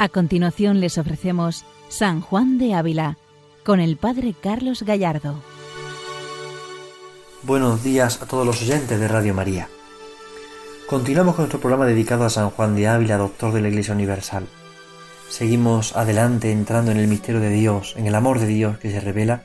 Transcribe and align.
A 0.00 0.08
continuación 0.08 0.80
les 0.80 0.96
ofrecemos 0.96 1.66
San 1.90 2.22
Juan 2.22 2.56
de 2.56 2.72
Ávila 2.72 3.18
con 3.66 3.80
el 3.80 3.98
Padre 3.98 4.32
Carlos 4.32 4.82
Gallardo. 4.82 5.42
Buenos 7.42 7.84
días 7.84 8.22
a 8.22 8.26
todos 8.26 8.46
los 8.46 8.62
oyentes 8.62 8.98
de 8.98 9.08
Radio 9.08 9.34
María. 9.34 9.68
Continuamos 10.86 11.34
con 11.34 11.42
nuestro 11.42 11.60
programa 11.60 11.84
dedicado 11.84 12.24
a 12.24 12.30
San 12.30 12.48
Juan 12.48 12.76
de 12.76 12.88
Ávila, 12.88 13.18
doctor 13.18 13.52
de 13.52 13.60
la 13.60 13.68
Iglesia 13.68 13.92
Universal. 13.92 14.46
Seguimos 15.28 15.94
adelante 15.94 16.50
entrando 16.50 16.92
en 16.92 16.96
el 16.96 17.06
misterio 17.06 17.42
de 17.42 17.50
Dios, 17.50 17.92
en 17.98 18.06
el 18.06 18.14
amor 18.14 18.38
de 18.38 18.46
Dios 18.46 18.78
que 18.78 18.90
se 18.90 19.00
revela 19.00 19.42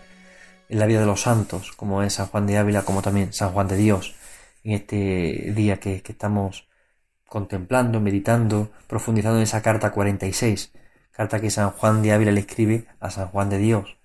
en 0.70 0.80
la 0.80 0.86
vida 0.86 1.02
de 1.02 1.06
los 1.06 1.24
santos, 1.24 1.74
como 1.74 2.02
es 2.02 2.14
San 2.14 2.28
Juan 2.28 2.48
de 2.48 2.60
Ávila, 2.60 2.84
como 2.84 3.02
también 3.02 3.34
San 3.34 3.52
Juan 3.52 3.68
de 3.68 3.76
Dios, 3.76 4.16
en 4.64 4.72
este 4.72 5.52
día 5.54 5.82
que, 5.82 6.02
que 6.02 6.14
estamos 6.14 6.66
contemplando, 7.36 8.00
meditando, 8.00 8.72
profundizando 8.88 9.40
en 9.40 9.44
esa 9.44 9.62
carta 9.62 9.92
46, 9.92 10.72
carta 11.12 11.42
que 11.42 11.50
San 11.52 11.72
Juan 11.72 12.02
de 12.02 12.14
Ávila 12.14 12.32
le 12.32 12.40
escribe 12.40 12.86
a 13.02 13.10
San 13.10 13.28
Juan 13.28 13.50
de 13.50 13.58
Dios. 13.58 13.98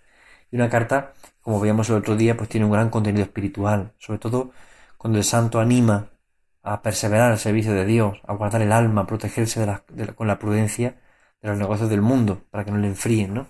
Y 0.50 0.56
una 0.56 0.68
carta, 0.68 1.12
como 1.40 1.60
veíamos 1.60 1.88
el 1.90 1.94
otro 1.94 2.16
día, 2.16 2.36
pues 2.36 2.48
tiene 2.48 2.66
un 2.66 2.72
gran 2.72 2.90
contenido 2.90 3.22
espiritual, 3.22 3.92
sobre 3.98 4.18
todo 4.18 4.50
cuando 4.98 5.16
el 5.20 5.24
santo 5.24 5.60
anima 5.60 6.10
a 6.64 6.82
perseverar 6.82 7.30
al 7.30 7.38
servicio 7.38 7.72
de 7.72 7.84
Dios, 7.86 8.20
a 8.26 8.34
guardar 8.34 8.62
el 8.62 8.72
alma, 8.72 9.02
a 9.02 9.06
protegerse 9.06 9.64
con 10.16 10.26
la 10.26 10.40
prudencia 10.40 10.96
de 11.40 11.50
los 11.50 11.56
negocios 11.56 11.88
del 11.88 12.02
mundo, 12.02 12.42
para 12.50 12.64
que 12.64 12.72
no 12.72 12.78
le 12.78 12.88
enfríen, 12.88 13.32
¿no? 13.32 13.46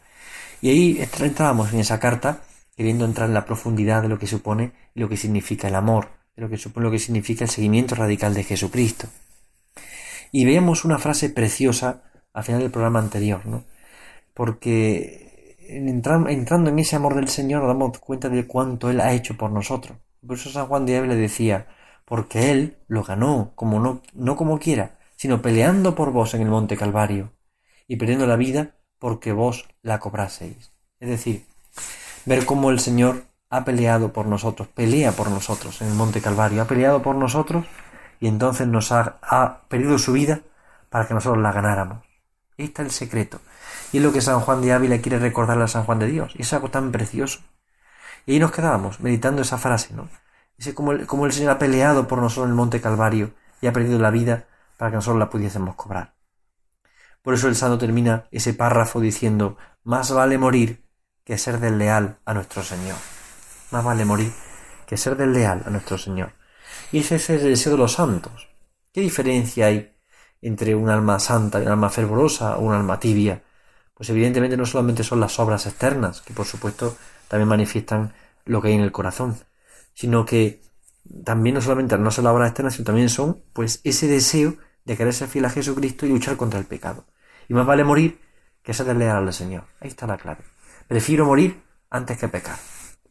Y 0.60 0.68
ahí 0.68 1.08
entrábamos 1.22 1.72
en 1.72 1.80
esa 1.80 1.98
carta, 1.98 2.42
queriendo 2.76 3.06
entrar 3.06 3.28
en 3.28 3.34
la 3.34 3.46
profundidad 3.46 4.02
de 4.02 4.10
lo 4.10 4.18
que 4.18 4.26
supone 4.26 4.72
y 4.94 5.00
lo 5.00 5.08
que 5.08 5.16
significa 5.16 5.68
el 5.68 5.74
amor, 5.74 6.08
de 6.36 6.42
lo 6.42 6.50
que 6.50 6.58
supone 6.58 6.84
lo 6.84 6.92
que 6.92 6.98
significa 6.98 7.44
el 7.44 7.50
seguimiento 7.50 7.94
radical 7.94 8.34
de 8.34 8.44
Jesucristo. 8.44 9.08
Y 10.32 10.44
veíamos 10.44 10.84
una 10.84 10.98
frase 10.98 11.30
preciosa 11.30 12.02
al 12.32 12.44
final 12.44 12.60
del 12.60 12.70
programa 12.70 13.00
anterior, 13.00 13.44
¿no? 13.46 13.64
Porque 14.34 15.56
entrando 15.68 16.70
en 16.70 16.78
ese 16.78 16.96
amor 16.96 17.14
del 17.14 17.28
Señor 17.28 17.62
nos 17.62 17.68
damos 17.68 17.98
cuenta 17.98 18.28
de 18.28 18.46
cuánto 18.46 18.90
Él 18.90 19.00
ha 19.00 19.12
hecho 19.12 19.36
por 19.36 19.50
nosotros. 19.50 19.98
Por 20.26 20.36
eso 20.36 20.50
San 20.50 20.66
Juan 20.66 20.86
de 20.86 20.96
Ávila 20.96 21.14
decía, 21.14 21.66
porque 22.04 22.50
Él 22.50 22.78
lo 22.88 23.02
ganó, 23.02 23.52
como 23.54 23.80
no, 23.80 24.02
no 24.14 24.36
como 24.36 24.58
quiera, 24.58 24.98
sino 25.16 25.42
peleando 25.42 25.94
por 25.94 26.12
vos 26.12 26.34
en 26.34 26.42
el 26.42 26.48
monte 26.48 26.76
Calvario, 26.76 27.32
y 27.86 27.96
perdiendo 27.96 28.26
la 28.26 28.36
vida 28.36 28.76
porque 28.98 29.32
vos 29.32 29.68
la 29.82 29.98
cobraseis. 29.98 30.72
Es 30.98 31.08
decir, 31.08 31.44
ver 32.26 32.44
cómo 32.44 32.70
el 32.70 32.80
Señor 32.80 33.24
ha 33.48 33.64
peleado 33.64 34.12
por 34.12 34.26
nosotros, 34.26 34.68
pelea 34.68 35.12
por 35.12 35.30
nosotros 35.30 35.80
en 35.82 35.88
el 35.88 35.94
monte 35.94 36.20
Calvario, 36.20 36.62
ha 36.62 36.66
peleado 36.66 37.02
por 37.02 37.16
nosotros 37.16 37.66
y 38.20 38.28
entonces 38.28 38.68
nos 38.68 38.92
ha, 38.92 39.18
ha 39.22 39.62
perdido 39.68 39.98
su 39.98 40.12
vida 40.12 40.40
para 40.90 41.08
que 41.08 41.14
nosotros 41.14 41.42
la 41.42 41.52
ganáramos. 41.52 42.04
Ahí 42.58 42.66
está 42.66 42.82
el 42.82 42.90
secreto. 42.90 43.40
Y 43.92 43.96
es 43.96 44.02
lo 44.02 44.12
que 44.12 44.20
San 44.20 44.40
Juan 44.40 44.60
de 44.60 44.72
Ávila 44.72 44.98
quiere 44.98 45.18
recordarle 45.18 45.64
a 45.64 45.68
San 45.68 45.84
Juan 45.84 45.98
de 45.98 46.06
Dios. 46.06 46.34
Y 46.36 46.42
es 46.42 46.52
algo 46.52 46.70
tan 46.70 46.92
precioso. 46.92 47.40
Y 48.26 48.32
ahí 48.34 48.38
nos 48.38 48.52
quedábamos, 48.52 49.00
meditando 49.00 49.40
esa 49.42 49.56
frase, 49.56 49.94
¿no? 49.94 50.08
Dice 50.58 50.74
como 50.74 50.92
el, 50.92 51.06
el 51.08 51.32
Señor 51.32 51.52
ha 51.52 51.58
peleado 51.58 52.06
por 52.06 52.18
nosotros 52.18 52.44
en 52.44 52.50
el 52.50 52.56
Monte 52.56 52.82
Calvario 52.82 53.32
y 53.62 53.66
ha 53.66 53.72
perdido 53.72 53.98
la 53.98 54.10
vida 54.10 54.44
para 54.76 54.90
que 54.90 54.96
nosotros 54.96 55.18
la 55.18 55.30
pudiésemos 55.30 55.74
cobrar. 55.74 56.14
Por 57.22 57.34
eso 57.34 57.48
el 57.48 57.56
santo 57.56 57.78
termina 57.78 58.26
ese 58.30 58.52
párrafo 58.52 59.00
diciendo, 59.00 59.56
más 59.84 60.12
vale 60.12 60.36
morir 60.36 60.84
que 61.24 61.38
ser 61.38 61.60
desleal 61.60 62.18
a 62.24 62.34
nuestro 62.34 62.62
Señor. 62.62 62.96
Más 63.70 63.84
vale 63.84 64.04
morir 64.04 64.32
que 64.86 64.96
ser 64.96 65.16
desleal 65.16 65.62
a 65.66 65.70
nuestro 65.70 65.96
Señor. 65.96 66.32
Y 66.92 66.98
ese 66.98 67.16
es 67.16 67.30
el 67.30 67.42
deseo 67.42 67.72
de 67.72 67.78
los 67.78 67.92
santos. 67.92 68.48
¿Qué 68.92 69.00
diferencia 69.00 69.66
hay 69.66 69.96
entre 70.42 70.74
un 70.74 70.88
alma 70.88 71.18
santa 71.18 71.60
y 71.60 71.62
un 71.62 71.72
alma 71.72 71.90
fervorosa 71.90 72.56
o 72.58 72.62
un 72.62 72.74
alma 72.74 72.98
tibia? 72.98 73.42
Pues 73.94 74.10
evidentemente 74.10 74.56
no 74.56 74.66
solamente 74.66 75.04
son 75.04 75.20
las 75.20 75.38
obras 75.38 75.66
externas, 75.66 76.22
que 76.22 76.32
por 76.32 76.46
supuesto 76.46 76.96
también 77.28 77.48
manifiestan 77.48 78.12
lo 78.46 78.60
que 78.60 78.68
hay 78.68 78.74
en 78.74 78.80
el 78.80 78.92
corazón, 78.92 79.36
sino 79.94 80.24
que 80.24 80.62
también 81.24 81.54
no 81.54 81.60
solamente 81.60 81.96
no 81.98 82.10
son 82.10 82.24
las 82.24 82.32
obras 82.34 82.48
externas, 82.48 82.74
sino 82.74 82.86
también 82.86 83.08
son 83.08 83.42
pues 83.52 83.80
ese 83.84 84.06
deseo 84.06 84.56
de 84.84 84.96
querer 84.96 85.12
ser 85.12 85.28
fiel 85.28 85.44
a 85.44 85.50
Jesucristo 85.50 86.06
y 86.06 86.08
luchar 86.08 86.36
contra 86.36 86.58
el 86.58 86.66
pecado. 86.66 87.06
Y 87.48 87.54
más 87.54 87.66
vale 87.66 87.84
morir 87.84 88.20
que 88.62 88.74
ser 88.74 88.86
desleal 88.86 89.26
al 89.26 89.32
Señor. 89.32 89.64
Ahí 89.80 89.88
está 89.88 90.06
la 90.06 90.16
clave. 90.16 90.44
Prefiero 90.88 91.26
morir 91.26 91.62
antes 91.90 92.18
que 92.18 92.28
pecar. 92.28 92.56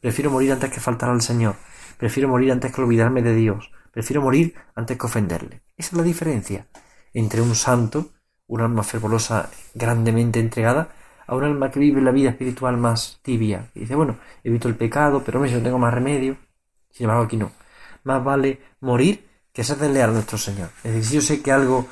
Prefiero 0.02 0.32
morir 0.32 0.52
antes 0.54 0.72
que 0.72 0.80
faltar 0.80 1.10
al 1.10 1.22
Señor. 1.22 1.56
Prefiero 1.98 2.30
morir 2.30 2.52
antes 2.52 2.72
que 2.72 2.82
olvidarme 2.82 3.22
de 3.22 3.36
Dios. 3.36 3.72
Prefiero 3.92 4.22
morir 4.22 4.56
antes 4.76 4.98
que 4.98 5.06
ofenderle. 5.06 5.62
Esa 5.76 5.90
es 5.90 5.94
la 5.94 6.04
diferencia 6.04 6.68
entre 7.14 7.42
un 7.42 7.56
santo, 7.56 8.12
un 8.48 8.62
alma 8.62 8.84
fervorosa 8.84 9.50
grandemente 9.74 10.40
entregada, 10.40 10.90
a 11.28 11.36
un 11.36 11.44
alma 11.44 11.70
que 11.70 11.80
vive 11.80 12.02
la 12.02 12.12
vida 12.12 12.30
espiritual 12.30 12.78
más 12.78 13.20
tibia. 13.22 13.70
Y 13.76 13.82
dice, 13.82 13.96
bueno, 13.96 14.18
evito 14.44 14.68
el 14.68 14.76
pecado, 14.76 15.22
pero 15.24 15.38
hombre, 15.38 15.52
si 15.52 15.58
no 15.58 15.64
tengo 15.64 15.78
más 15.78 15.94
remedio. 15.94 16.38
Sin 16.92 17.06
embargo, 17.06 17.24
aquí 17.24 17.38
no. 17.38 17.52
Más 18.04 18.24
vale 18.24 18.62
morir 18.80 19.28
que 19.52 19.64
ser 19.64 19.78
desleal 19.78 20.12
a 20.12 20.14
nuestro 20.14 20.38
Señor. 20.38 20.70
Es 20.84 20.94
decir, 20.94 21.04
si 21.04 21.16
yo 21.16 21.22
sé 21.22 21.42
que 21.42 21.52
algo 21.52 21.88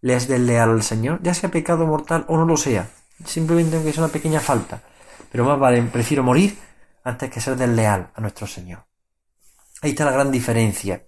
le 0.00 0.14
es 0.14 0.28
desleal 0.28 0.70
al 0.70 0.82
Señor, 0.82 1.20
ya 1.22 1.34
sea 1.34 1.50
pecado 1.50 1.86
mortal 1.86 2.24
o 2.28 2.36
no 2.36 2.46
lo 2.46 2.56
sea, 2.56 2.88
simplemente 3.24 3.76
aunque 3.76 3.92
sea 3.92 4.04
una 4.04 4.12
pequeña 4.12 4.40
falta, 4.40 4.82
pero 5.30 5.44
más 5.44 5.58
vale, 5.58 5.82
prefiero 5.82 6.22
morir 6.22 6.56
antes 7.04 7.30
que 7.30 7.40
ser 7.40 7.56
desleal 7.56 8.10
a 8.14 8.20
nuestro 8.20 8.46
Señor. 8.46 8.86
Ahí 9.82 9.90
está 9.90 10.04
la 10.04 10.12
gran 10.12 10.30
diferencia. 10.30 11.06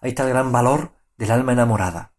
Ahí 0.00 0.10
está 0.10 0.24
el 0.24 0.30
gran 0.30 0.52
valor 0.52 0.92
del 1.16 1.30
alma 1.30 1.52
enamorada, 1.52 2.12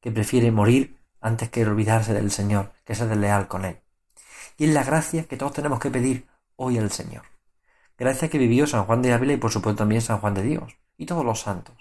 que 0.00 0.12
prefiere 0.12 0.50
morir 0.50 0.98
antes 1.20 1.50
que 1.50 1.66
olvidarse 1.66 2.12
del 2.12 2.30
Señor, 2.30 2.72
que 2.84 2.94
ser 2.94 3.08
desleal 3.08 3.48
con 3.48 3.64
Él. 3.64 3.80
Y 4.58 4.66
es 4.66 4.74
la 4.74 4.84
gracia 4.84 5.24
que 5.24 5.36
todos 5.36 5.52
tenemos 5.52 5.80
que 5.80 5.90
pedir 5.90 6.28
hoy 6.56 6.78
al 6.78 6.90
Señor. 6.90 7.24
Gracia 7.98 8.28
que 8.28 8.38
vivió 8.38 8.66
San 8.66 8.84
Juan 8.84 9.02
de 9.02 9.12
Ávila 9.12 9.32
y 9.34 9.36
por 9.36 9.50
supuesto 9.50 9.78
también 9.78 10.02
San 10.02 10.18
Juan 10.18 10.34
de 10.34 10.42
Dios 10.42 10.76
y 10.96 11.06
todos 11.06 11.24
los 11.24 11.40
santos. 11.40 11.76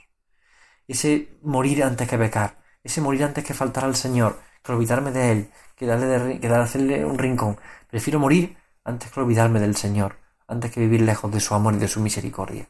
Ese 0.88 1.38
morir 1.42 1.84
antes 1.84 2.08
que 2.08 2.18
pecar, 2.18 2.58
ese 2.84 3.02
morir 3.02 3.24
antes 3.24 3.44
que 3.44 3.54
faltar 3.54 3.86
al 3.86 3.96
Señor, 3.96 4.40
que 4.64 4.72
olvidarme 4.72 5.12
de 5.12 5.32
Él, 5.32 5.52
que 5.76 5.86
darle, 5.86 6.06
de, 6.06 6.40
que 6.40 6.48
hacerle 6.48 7.06
un 7.06 7.18
rincón. 7.18 7.60
Prefiero 7.90 8.20
morir 8.20 8.58
antes 8.84 9.12
que 9.12 9.20
olvidarme 9.20 9.60
del 9.60 9.76
Señor, 9.76 10.18
antes 10.52 10.72
que 10.72 10.82
vivir 10.82 11.02
lejos 11.02 11.32
de 11.32 11.40
su 11.40 11.56
amor 11.56 11.76
y 11.76 11.78
de 11.78 11.88
su 11.88 12.02
misericordia. 12.02 12.68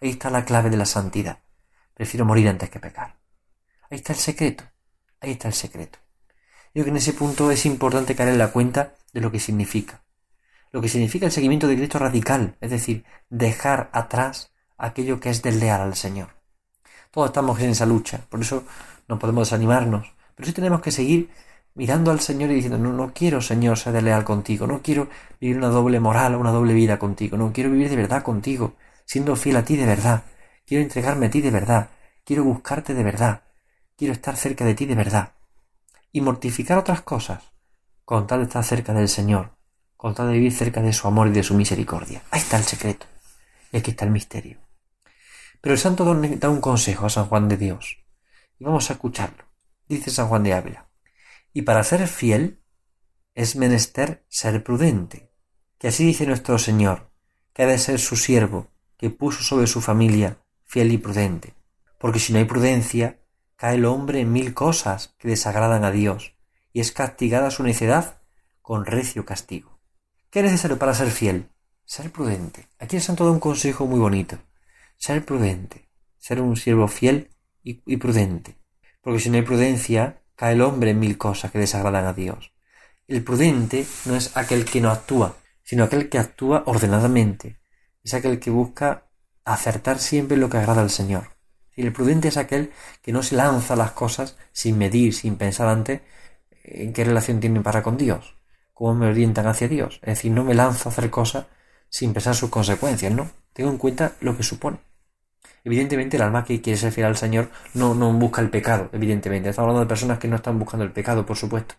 Ahí 0.00 0.10
está 0.10 0.30
la 0.30 0.44
clave 0.44 0.70
de 0.70 0.76
la 0.76 0.86
santidad. 0.86 1.38
Prefiero 1.94 2.24
morir 2.24 2.48
antes 2.48 2.70
que 2.70 2.78
pecar. 2.78 3.18
Ahí 3.90 3.98
está 3.98 4.12
el 4.12 4.20
secreto. 4.20 4.64
Ahí 5.20 5.32
está 5.32 5.48
el 5.48 5.54
secreto. 5.54 5.98
Yo 6.74 6.82
creo 6.82 6.84
que 6.84 6.90
en 6.90 6.96
ese 6.96 7.12
punto 7.12 7.50
es 7.50 7.66
importante 7.66 8.14
caer 8.14 8.30
en 8.30 8.38
la 8.38 8.52
cuenta 8.52 8.94
de 9.12 9.20
lo 9.20 9.32
que 9.32 9.40
significa. 9.40 10.04
Lo 10.70 10.80
que 10.80 10.88
significa 10.88 11.26
el 11.26 11.32
seguimiento 11.32 11.66
de 11.66 11.76
Cristo 11.76 11.98
radical, 11.98 12.56
es 12.60 12.70
decir, 12.70 13.04
dejar 13.28 13.90
atrás 13.92 14.52
aquello 14.78 15.18
que 15.18 15.30
es 15.30 15.42
desleal 15.42 15.80
al 15.80 15.96
Señor. 15.96 16.28
Todos 17.10 17.30
estamos 17.30 17.60
en 17.60 17.70
esa 17.70 17.84
lucha, 17.84 18.24
por 18.30 18.40
eso 18.40 18.64
no 19.08 19.18
podemos 19.18 19.48
desanimarnos, 19.48 20.14
pero 20.34 20.46
sí 20.46 20.52
tenemos 20.54 20.80
que 20.80 20.92
seguir 20.92 21.30
mirando 21.74 22.10
al 22.10 22.20
Señor 22.20 22.50
y 22.50 22.54
diciendo, 22.54 22.78
no, 22.78 22.92
no 22.92 23.12
quiero, 23.12 23.40
Señor, 23.40 23.78
ser 23.78 23.92
desleal 23.92 24.24
contigo, 24.24 24.66
no 24.66 24.82
quiero 24.82 25.08
vivir 25.40 25.56
una 25.56 25.68
doble 25.68 26.00
moral, 26.00 26.36
una 26.36 26.50
doble 26.50 26.74
vida 26.74 26.98
contigo, 26.98 27.36
no 27.36 27.52
quiero 27.52 27.70
vivir 27.70 27.88
de 27.88 27.96
verdad 27.96 28.22
contigo, 28.22 28.74
siendo 29.04 29.36
fiel 29.36 29.56
a 29.56 29.64
ti 29.64 29.76
de 29.76 29.86
verdad. 29.86 30.24
Quiero 30.66 30.82
entregarme 30.82 31.26
a 31.26 31.30
ti 31.30 31.40
de 31.40 31.50
verdad. 31.50 31.90
Quiero 32.24 32.44
buscarte 32.44 32.94
de 32.94 33.02
verdad. 33.02 33.42
Quiero 33.96 34.12
estar 34.12 34.36
cerca 34.36 34.64
de 34.64 34.74
ti 34.74 34.86
de 34.86 34.94
verdad. 34.94 35.32
Y 36.12 36.20
mortificar 36.20 36.78
otras 36.78 37.02
cosas, 37.02 37.42
con 38.04 38.26
tal 38.26 38.40
de 38.40 38.44
estar 38.44 38.64
cerca 38.64 38.92
del 38.92 39.08
Señor, 39.08 39.56
con 39.96 40.14
tal 40.14 40.28
de 40.28 40.34
vivir 40.34 40.52
cerca 40.52 40.82
de 40.82 40.92
su 40.92 41.08
amor 41.08 41.28
y 41.28 41.32
de 41.32 41.42
su 41.42 41.54
misericordia. 41.54 42.22
Ahí 42.30 42.40
está 42.40 42.56
el 42.56 42.64
secreto. 42.64 43.06
Y 43.72 43.78
aquí 43.78 43.92
está 43.92 44.04
el 44.04 44.10
misterio. 44.10 44.58
Pero 45.60 45.74
el 45.74 45.78
santo 45.78 46.04
da 46.04 46.50
un 46.50 46.60
consejo 46.60 47.06
a 47.06 47.10
San 47.10 47.26
Juan 47.26 47.48
de 47.48 47.56
Dios. 47.56 47.98
Y 48.58 48.64
vamos 48.64 48.90
a 48.90 48.94
escucharlo. 48.94 49.44
Dice 49.88 50.10
San 50.10 50.28
Juan 50.28 50.42
de 50.42 50.52
Ávila. 50.52 50.91
Y 51.52 51.62
para 51.62 51.84
ser 51.84 52.06
fiel 52.08 52.62
es 53.34 53.56
menester 53.56 54.24
ser 54.28 54.62
prudente. 54.62 55.30
Que 55.78 55.88
así 55.88 56.04
dice 56.04 56.26
nuestro 56.26 56.58
Señor, 56.58 57.10
que 57.52 57.64
ha 57.64 57.66
de 57.66 57.78
ser 57.78 57.98
su 57.98 58.16
siervo, 58.16 58.70
que 58.96 59.10
puso 59.10 59.42
sobre 59.42 59.66
su 59.66 59.80
familia 59.80 60.38
fiel 60.64 60.92
y 60.92 60.98
prudente, 60.98 61.54
porque 61.98 62.18
si 62.18 62.32
no 62.32 62.38
hay 62.38 62.44
prudencia, 62.44 63.20
cae 63.56 63.74
el 63.74 63.84
hombre 63.84 64.20
en 64.20 64.32
mil 64.32 64.54
cosas 64.54 65.14
que 65.18 65.28
desagradan 65.28 65.84
a 65.84 65.90
Dios, 65.90 66.34
y 66.72 66.80
es 66.80 66.92
castigada 66.92 67.50
su 67.50 67.62
necedad 67.62 68.22
con 68.62 68.86
recio 68.86 69.26
castigo. 69.26 69.80
¿Qué 70.30 70.38
es 70.38 70.46
necesario 70.46 70.78
para 70.78 70.94
ser 70.94 71.10
fiel? 71.10 71.50
Ser 71.84 72.10
prudente. 72.10 72.68
Aquí 72.78 72.96
el 72.96 73.02
santo 73.02 73.26
da 73.26 73.32
un 73.32 73.40
consejo 73.40 73.86
muy 73.86 73.98
bonito. 73.98 74.38
Ser 74.96 75.24
prudente. 75.26 75.90
Ser 76.16 76.40
un 76.40 76.56
siervo 76.56 76.88
fiel 76.88 77.30
y, 77.62 77.82
y 77.84 77.98
prudente. 77.98 78.56
Porque 79.02 79.20
si 79.20 79.28
no 79.28 79.36
hay 79.36 79.42
prudencia, 79.42 80.21
el 80.50 80.62
hombre 80.62 80.94
mil 80.94 81.16
cosas 81.18 81.52
que 81.52 81.58
desagradan 81.60 82.06
a 82.06 82.12
Dios. 82.12 82.52
El 83.06 83.22
prudente 83.22 83.86
no 84.06 84.16
es 84.16 84.36
aquel 84.36 84.64
que 84.64 84.80
no 84.80 84.90
actúa, 84.90 85.36
sino 85.62 85.84
aquel 85.84 86.08
que 86.08 86.18
actúa 86.18 86.64
ordenadamente, 86.66 87.60
es 88.02 88.14
aquel 88.14 88.40
que 88.40 88.50
busca 88.50 89.06
acertar 89.44 89.98
siempre 89.98 90.36
lo 90.36 90.48
que 90.48 90.56
agrada 90.56 90.82
al 90.82 90.90
Señor. 90.90 91.36
El 91.76 91.92
prudente 91.92 92.28
es 92.28 92.36
aquel 92.36 92.72
que 93.00 93.12
no 93.12 93.22
se 93.22 93.36
lanza 93.36 93.76
las 93.76 93.92
cosas 93.92 94.36
sin 94.52 94.78
medir, 94.78 95.14
sin 95.14 95.36
pensar 95.36 95.68
antes 95.68 96.00
en 96.64 96.92
qué 96.92 97.04
relación 97.04 97.40
tienen 97.40 97.62
para 97.62 97.82
con 97.82 97.96
Dios, 97.96 98.36
cómo 98.72 98.94
me 98.94 99.08
orientan 99.08 99.46
hacia 99.46 99.68
Dios. 99.68 100.00
Es 100.02 100.16
decir, 100.16 100.32
no 100.32 100.44
me 100.44 100.54
lanzo 100.54 100.88
a 100.88 100.92
hacer 100.92 101.10
cosas 101.10 101.46
sin 101.88 102.12
pensar 102.12 102.34
sus 102.34 102.50
consecuencias, 102.50 103.12
¿no? 103.12 103.30
Tengo 103.52 103.70
en 103.70 103.78
cuenta 103.78 104.12
lo 104.20 104.36
que 104.36 104.42
supone. 104.42 104.78
Evidentemente 105.64 106.16
el 106.16 106.22
alma 106.22 106.44
que 106.44 106.60
quiere 106.60 106.76
ser 106.76 106.92
fiel 106.92 107.06
al 107.06 107.16
Señor 107.16 107.50
no, 107.74 107.94
busca 108.14 108.40
el 108.40 108.50
pecado, 108.50 108.90
evidentemente. 108.92 109.50
Estamos 109.50 109.68
hablando 109.68 109.84
de 109.84 109.88
personas 109.88 110.18
que 110.18 110.28
no 110.28 110.36
están 110.36 110.58
buscando 110.58 110.84
el 110.84 110.92
pecado, 110.92 111.24
por 111.24 111.36
supuesto. 111.36 111.76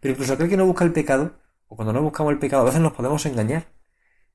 Pero 0.00 0.12
incluso 0.12 0.34
aquel 0.34 0.48
que 0.48 0.56
no 0.56 0.66
busca 0.66 0.84
el 0.84 0.92
pecado, 0.92 1.32
o 1.68 1.76
cuando 1.76 1.92
no 1.92 2.02
buscamos 2.02 2.32
el 2.32 2.38
pecado, 2.38 2.62
a 2.62 2.66
veces 2.66 2.80
nos 2.80 2.92
podemos 2.92 3.24
engañar. 3.26 3.66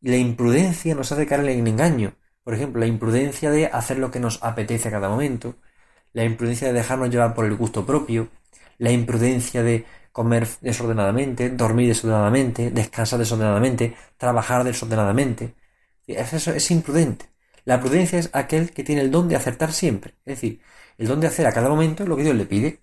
Y 0.01 0.09
la 0.09 0.17
imprudencia 0.17 0.95
nos 0.95 1.11
hace 1.11 1.25
caer 1.25 1.41
en 1.41 1.59
el 1.59 1.67
engaño. 1.67 2.13
Por 2.43 2.53
ejemplo, 2.53 2.79
la 2.81 2.87
imprudencia 2.87 3.51
de 3.51 3.67
hacer 3.67 3.99
lo 3.99 4.11
que 4.11 4.19
nos 4.19 4.43
apetece 4.43 4.89
a 4.89 4.91
cada 4.91 5.09
momento, 5.09 5.55
la 6.13 6.23
imprudencia 6.23 6.67
de 6.67 6.73
dejarnos 6.73 7.09
llevar 7.09 7.33
por 7.35 7.45
el 7.45 7.55
gusto 7.55 7.85
propio, 7.85 8.29
la 8.77 8.91
imprudencia 8.91 9.63
de 9.63 9.85
comer 10.11 10.47
desordenadamente, 10.61 11.49
dormir 11.49 11.87
desordenadamente, 11.89 12.71
descansar 12.71 13.19
desordenadamente, 13.19 13.95
trabajar 14.17 14.63
desordenadamente. 14.63 15.55
Eso 16.07 16.51
es 16.51 16.71
imprudente. 16.71 17.27
La 17.69 17.79
prudencia 17.79 18.17
es 18.17 18.31
aquel 18.33 18.71
que 18.71 18.83
tiene 18.83 19.01
el 19.01 19.11
don 19.11 19.29
de 19.29 19.35
acertar 19.35 19.73
siempre. 19.73 20.15
Es 20.25 20.37
decir, 20.37 20.59
el 20.97 21.07
don 21.07 21.19
de 21.19 21.27
hacer 21.27 21.45
a 21.45 21.51
cada 21.51 21.69
momento 21.69 22.03
lo 22.03 22.17
que 22.17 22.23
Dios 22.23 22.35
le 22.35 22.47
pide. 22.47 22.79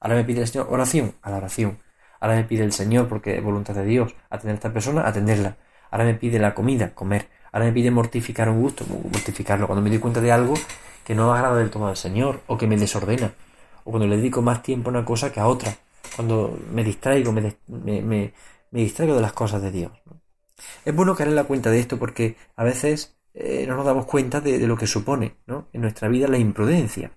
Ahora 0.00 0.16
me 0.16 0.24
pide 0.24 0.40
el 0.40 0.48
Señor 0.48 0.68
oración, 0.70 1.16
a 1.20 1.28
la 1.28 1.36
oración. 1.36 1.76
Ahora 2.18 2.36
me 2.36 2.44
pide 2.44 2.64
el 2.64 2.72
Señor, 2.72 3.08
porque 3.10 3.36
es 3.36 3.44
voluntad 3.44 3.74
de 3.74 3.84
Dios, 3.84 4.14
atender 4.30 4.54
a 4.54 4.54
esta 4.54 4.72
persona, 4.72 5.06
atenderla. 5.06 5.58
Ahora 5.90 6.06
me 6.06 6.14
pide 6.14 6.38
la 6.38 6.54
comida, 6.54 6.94
comer. 6.94 7.28
Ahora 7.52 7.66
me 7.66 7.72
pide 7.72 7.90
mortificar 7.90 8.48
un 8.48 8.62
gusto, 8.62 8.86
mortificarlo. 8.88 9.66
Cuando 9.66 9.82
me 9.82 9.90
doy 9.90 9.98
cuenta 9.98 10.22
de 10.22 10.32
algo 10.32 10.54
que 11.04 11.14
no 11.14 11.34
agrada 11.34 11.56
del 11.56 11.68
todo 11.68 11.88
al 11.88 11.98
Señor, 11.98 12.40
o 12.46 12.56
que 12.56 12.66
me 12.66 12.78
desordena, 12.78 13.34
o 13.84 13.90
cuando 13.90 14.06
le 14.06 14.16
dedico 14.16 14.40
más 14.40 14.62
tiempo 14.62 14.88
a 14.88 14.92
una 14.92 15.04
cosa 15.04 15.30
que 15.30 15.40
a 15.40 15.46
otra. 15.46 15.76
Cuando 16.16 16.58
me 16.72 16.82
distraigo, 16.82 17.32
me, 17.32 17.54
me, 17.68 18.32
distraigo 18.70 19.14
de 19.14 19.20
las 19.20 19.34
cosas 19.34 19.60
de 19.60 19.70
Dios. 19.70 19.92
Es 20.86 20.96
bueno 20.96 21.14
caer 21.14 21.28
en 21.28 21.36
la 21.36 21.44
cuenta 21.44 21.70
de 21.70 21.80
esto 21.80 21.98
porque 21.98 22.36
a 22.56 22.64
veces 22.64 23.14
eh, 23.34 23.64
no 23.66 23.76
nos 23.76 23.86
damos 23.86 24.06
cuenta 24.06 24.40
de, 24.40 24.66
lo 24.66 24.76
que 24.76 24.86
supone 24.86 25.38
¿no? 25.46 25.68
en 25.72 25.80
nuestra 25.82 26.08
vida 26.08 26.28
la 26.28 26.38
imprudencia. 26.38 27.12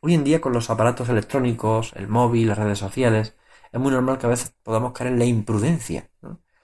Hoy 0.00 0.14
en 0.14 0.24
día 0.24 0.40
con 0.40 0.52
los 0.52 0.70
aparatos 0.70 1.08
electrónicos, 1.08 1.92
el 1.96 2.08
móvil, 2.08 2.48
las 2.48 2.58
redes 2.58 2.78
sociales, 2.78 3.36
es 3.72 3.80
muy 3.80 3.92
normal 3.92 4.18
que 4.18 4.26
a 4.26 4.30
veces 4.30 4.54
podamos 4.62 4.92
caer 4.92 5.12
en 5.12 5.18
la 5.18 5.24
imprudencia. 5.24 6.10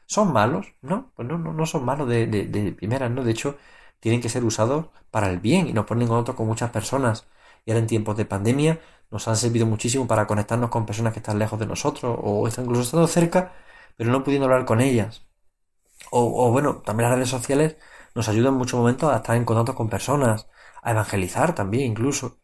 ¿Son 0.07 0.33
malos? 0.33 0.75
No, 0.83 1.13
pues 1.17 1.27
no, 1.29 1.39
no, 1.39 1.67
son 1.67 1.85
malos 1.85 2.09
de, 2.09 2.75
primeras, 2.77 3.11
¿no? 3.11 3.25
De 3.25 3.31
hecho, 3.33 3.57
tienen 4.01 4.21
que 4.21 4.29
ser 4.29 4.45
usados 4.45 4.87
para 5.11 5.31
el 5.31 5.39
bien 5.41 5.69
y 5.69 5.73
nos 5.73 5.87
ponen 5.87 6.03
en 6.03 6.09
contacto 6.09 6.37
con 6.37 6.47
muchas 6.47 6.71
personas. 6.71 7.27
Y 7.65 7.71
ahora 7.71 7.81
en 7.81 7.87
tiempos 7.87 8.17
de 8.17 8.25
pandemia 8.27 8.81
nos 9.11 9.29
han 9.29 9.37
servido 9.37 9.67
muchísimo 9.67 10.07
para 10.07 10.27
conectarnos 10.27 10.71
con 10.71 10.87
personas 10.87 11.13
que 11.13 11.21
están 11.21 11.39
lejos 11.39 11.59
de 11.59 11.67
nosotros 11.67 12.19
o 12.23 12.47
están 12.49 12.65
incluso 12.65 12.83
estando 12.83 13.07
cerca, 13.07 13.53
pero 13.97 14.11
no 14.11 14.25
pudiendo 14.25 14.47
hablar 14.47 14.65
con 14.67 14.81
ellas. 14.81 15.27
O 16.11 16.51
bueno, 16.51 16.77
también 16.85 17.09
las 17.09 17.17
redes 17.17 17.31
sociales 17.31 17.77
nos 18.15 18.29
ayudan 18.29 18.55
en 18.55 18.59
muchos 18.59 18.79
momentos 18.79 19.13
a 19.13 19.17
estar 19.17 19.37
en 19.37 19.45
contacto 19.45 19.75
con 19.75 19.89
personas, 19.89 20.49
a 20.83 20.91
evangelizar 20.91 21.55
también 21.55 21.93
incluso. 21.93 22.39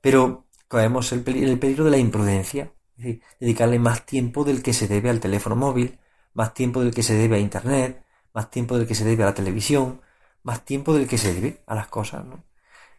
Pero 0.00 0.46
caemos 0.68 1.12
el, 1.12 1.26
el 1.26 1.58
peligro 1.58 1.84
de 1.84 1.90
la 1.90 1.98
imprudencia, 1.98 2.72
es 2.96 3.04
decir, 3.04 3.22
dedicarle 3.40 3.78
más 3.78 4.06
tiempo 4.06 4.44
del 4.44 4.62
que 4.62 4.72
se 4.72 4.88
debe 4.88 5.10
al 5.10 5.20
teléfono 5.20 5.56
móvil, 5.56 5.98
más 6.32 6.54
tiempo 6.54 6.80
del 6.80 6.94
que 6.94 7.02
se 7.02 7.14
debe 7.14 7.36
a 7.36 7.40
Internet, 7.40 8.04
más 8.32 8.50
tiempo 8.50 8.76
del 8.76 8.86
que 8.86 8.94
se 8.94 9.04
debe 9.04 9.22
a 9.22 9.26
la 9.26 9.34
televisión, 9.34 10.00
más 10.42 10.64
tiempo 10.64 10.92
del 10.92 11.08
que 11.08 11.18
se 11.18 11.32
debe 11.32 11.62
a 11.66 11.74
las 11.74 11.88
cosas, 11.88 12.24
¿no? 12.24 12.44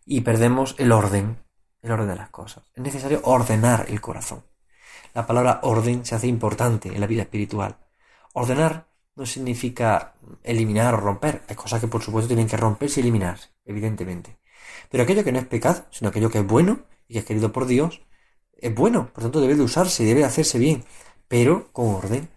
Y 0.06 0.22
perdemos 0.22 0.76
el 0.78 0.92
orden, 0.92 1.44
el 1.82 1.92
orden 1.92 2.08
de 2.08 2.16
las 2.16 2.30
cosas. 2.30 2.64
Es 2.74 2.84
necesario 2.84 3.22
ordenar 3.24 3.86
el 3.90 4.02
corazón. 4.02 4.44
La 5.14 5.26
palabra 5.26 5.60
orden 5.64 6.06
se 6.06 6.16
hace 6.16 6.28
importante 6.28 6.90
en 6.90 7.00
la 7.00 7.08
vida 7.08 7.24
espiritual. 7.24 7.78
Ordenar 8.34 8.88
no 9.16 9.26
significa 9.26 10.14
eliminar 10.44 10.94
o 10.94 10.98
romper. 10.98 11.44
Hay 11.48 11.56
cosas 11.56 11.80
que 11.80 11.88
por 11.88 12.02
supuesto 12.02 12.28
tienen 12.28 12.48
que 12.48 12.58
romperse 12.58 13.00
y 13.00 13.04
eliminarse, 13.04 13.50
evidentemente. 13.66 14.38
Pero 14.90 15.04
aquello 15.04 15.24
que 15.24 15.32
no 15.32 15.40
es 15.40 15.48
pecado, 15.48 15.86
sino 15.90 16.10
aquello 16.10 16.30
que 16.30 16.40
es 16.40 16.48
bueno 16.48 16.82
y 17.08 17.14
que 17.14 17.20
es 17.20 17.26
querido 17.26 17.52
por 17.52 17.66
Dios, 17.66 18.02
es 18.58 18.74
bueno, 18.74 19.10
por 19.14 19.24
tanto 19.24 19.42
debe 19.42 19.56
de 19.56 19.64
usarse 19.64 20.04
y 20.04 20.06
debe 20.06 20.22
de 20.22 20.26
hacerse 20.28 20.60
bien, 20.60 20.84
pero 21.28 21.72
con 21.72 21.96
orden. 21.96 22.30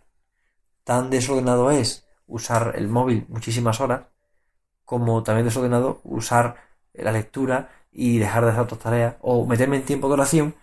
Tan 0.85 1.11
desordenado 1.11 1.71
es 1.71 2.07
usar 2.27 2.75
el 2.77 2.89
móvil 2.89 3.27
muchísimas 3.29 3.81
horas, 3.81 4.03
como 4.85 5.23
también 5.23 5.47
desordenado 5.47 6.01
usar 6.05 6.57
la 6.95 7.13
lectura 7.13 7.71
y 7.93 8.19
dejar 8.19 8.45
de 8.45 8.51
hacer 8.51 8.63
otras 8.63 8.81
tareas, 8.81 9.17
o 9.21 9.47
meterme 9.47 9.77
en 9.77 9.85
tiempo 9.85 10.09
de 10.09 10.15
oración 10.15 10.55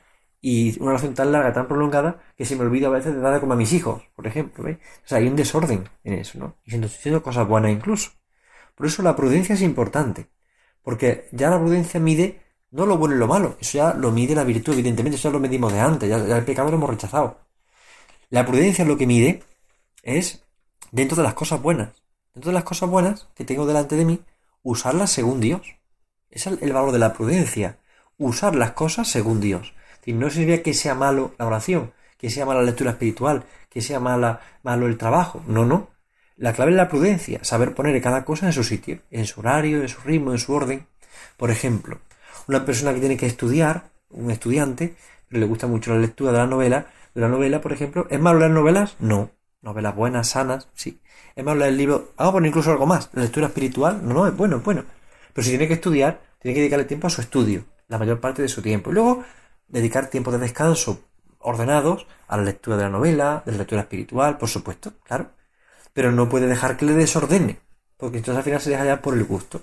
y 0.47 0.79
una 0.79 0.91
oración 0.91 1.15
tan 1.15 1.31
larga, 1.31 1.53
tan 1.53 1.67
prolongada, 1.67 2.21
que 2.37 2.45
se 2.45 2.55
me 2.55 2.61
olvida 2.61 2.85
a 2.85 2.91
veces 2.91 3.15
de 3.15 3.19
dar 3.19 3.33
de 3.33 3.39
comer 3.39 3.55
a 3.55 3.57
mis 3.57 3.73
hijos, 3.73 4.03
por 4.15 4.27
ejemplo. 4.27 4.63
O 4.63 4.77
sea, 5.03 5.17
hay 5.17 5.27
un 5.27 5.35
desorden 5.35 5.89
en 6.03 6.13
eso, 6.13 6.37
¿no? 6.37 6.57
Y 6.63 6.69
siendo, 6.69 6.87
siendo 6.87 7.23
cosas 7.23 7.47
buenas 7.47 7.71
incluso. 7.71 8.11
Por 8.75 8.85
eso 8.85 9.01
la 9.01 9.15
prudencia 9.15 9.55
es 9.55 9.63
importante. 9.63 10.27
Porque 10.83 11.27
ya 11.31 11.49
la 11.49 11.57
prudencia 11.57 11.99
mide 11.99 12.43
no 12.69 12.85
lo 12.85 12.99
bueno 12.99 13.15
y 13.15 13.17
lo 13.17 13.25
malo. 13.25 13.57
Eso 13.59 13.79
ya 13.79 13.95
lo 13.95 14.11
mide 14.11 14.35
la 14.35 14.43
virtud, 14.43 14.73
evidentemente. 14.73 15.15
Eso 15.15 15.29
ya 15.29 15.33
lo 15.33 15.39
medimos 15.39 15.73
de 15.73 15.79
antes. 15.79 16.07
Ya, 16.07 16.23
ya 16.23 16.37
el 16.37 16.45
pecado 16.45 16.69
lo 16.69 16.77
hemos 16.77 16.91
rechazado. 16.91 17.39
La 18.29 18.45
prudencia 18.45 18.85
lo 18.85 18.97
que 18.97 19.07
mide 19.07 19.41
es 20.03 20.43
dentro 20.91 21.17
de 21.17 21.23
las 21.23 21.33
cosas 21.33 21.59
buenas. 21.59 21.89
Dentro 22.35 22.51
de 22.51 22.53
las 22.53 22.65
cosas 22.65 22.87
buenas 22.87 23.29
que 23.33 23.45
tengo 23.45 23.65
delante 23.65 23.95
de 23.95 24.05
mí, 24.05 24.21
usarlas 24.61 25.09
según 25.09 25.39
Dios. 25.39 25.75
Es 26.29 26.45
el 26.45 26.71
valor 26.71 26.91
de 26.91 26.99
la 26.99 27.13
prudencia. 27.13 27.79
Usar 28.19 28.55
las 28.55 28.73
cosas 28.73 29.07
según 29.07 29.41
Dios 29.41 29.73
no 30.13 30.29
significa 30.29 30.63
que 30.63 30.73
sea 30.73 30.95
malo 30.95 31.33
la 31.37 31.45
oración, 31.45 31.93
que 32.17 32.29
sea 32.29 32.45
mala 32.45 32.61
la 32.61 32.67
lectura 32.67 32.91
espiritual, 32.91 33.43
que 33.69 33.81
sea 33.81 33.99
mala, 33.99 34.41
malo 34.63 34.87
el 34.87 34.97
trabajo. 34.97 35.43
No, 35.47 35.65
no. 35.65 35.89
La 36.37 36.53
clave 36.53 36.71
es 36.71 36.77
la 36.77 36.89
prudencia, 36.89 37.43
saber 37.43 37.73
poner 37.73 38.01
cada 38.01 38.25
cosa 38.25 38.45
en 38.45 38.53
su 38.53 38.63
sitio, 38.63 38.99
en 39.09 39.25
su 39.25 39.39
horario, 39.39 39.81
en 39.81 39.87
su 39.87 40.01
ritmo, 40.01 40.31
en 40.31 40.37
su 40.37 40.53
orden. 40.53 40.85
Por 41.37 41.49
ejemplo, 41.49 41.99
una 42.47 42.65
persona 42.65 42.93
que 42.93 42.99
tiene 42.99 43.17
que 43.17 43.25
estudiar, 43.25 43.89
un 44.09 44.31
estudiante, 44.31 44.95
le 45.29 45.45
gusta 45.45 45.67
mucho 45.67 45.93
la 45.93 45.99
lectura 45.99 46.31
de 46.31 46.37
la 46.39 46.47
novela, 46.47 46.87
de 47.13 47.21
la 47.21 47.29
novela, 47.29 47.61
por 47.61 47.73
ejemplo, 47.73 48.07
¿es 48.09 48.19
malo 48.19 48.39
leer 48.39 48.51
novelas? 48.51 48.95
No. 48.99 49.31
Novelas 49.61 49.95
buenas, 49.95 50.29
sanas, 50.29 50.67
sí. 50.73 50.99
¿Es 51.35 51.43
malo 51.43 51.59
leer 51.59 51.71
el 51.71 51.77
libro? 51.77 52.11
Vamos 52.17 52.31
a 52.31 52.33
poner 52.33 52.49
incluso 52.49 52.71
algo 52.71 52.85
más. 52.85 53.09
La 53.13 53.23
lectura 53.23 53.47
espiritual, 53.47 54.01
no, 54.03 54.13
no, 54.13 54.27
es 54.27 54.35
bueno, 54.35 54.57
es 54.57 54.63
bueno. 54.63 54.83
Pero 55.33 55.43
si 55.43 55.51
tiene 55.51 55.67
que 55.67 55.75
estudiar, 55.75 56.21
tiene 56.39 56.53
que 56.53 56.61
dedicarle 56.61 56.85
tiempo 56.85 57.07
a 57.07 57.09
su 57.09 57.21
estudio, 57.21 57.65
la 57.87 57.97
mayor 57.97 58.19
parte 58.19 58.41
de 58.41 58.47
su 58.47 58.61
tiempo. 58.61 58.91
Y 58.91 58.93
luego 58.93 59.23
dedicar 59.67 60.09
tiempo 60.09 60.31
de 60.31 60.37
descanso 60.37 60.99
ordenados 61.39 62.07
a 62.27 62.37
la 62.37 62.43
lectura 62.43 62.77
de 62.77 62.83
la 62.83 62.89
novela, 62.89 63.43
de 63.45 63.51
la 63.51 63.59
lectura 63.59 63.81
espiritual, 63.81 64.37
por 64.37 64.49
supuesto, 64.49 64.93
claro. 65.03 65.29
Pero 65.93 66.11
no 66.11 66.27
puede 66.27 66.47
dejar 66.47 66.77
que 66.77 66.85
le 66.85 66.93
desordene, 66.93 67.59
porque 67.97 68.17
entonces 68.17 68.37
al 68.37 68.43
final 68.43 68.61
se 68.61 68.71
deja 68.71 68.85
ya 68.85 69.01
por 69.01 69.13
el 69.13 69.23
gusto. 69.23 69.61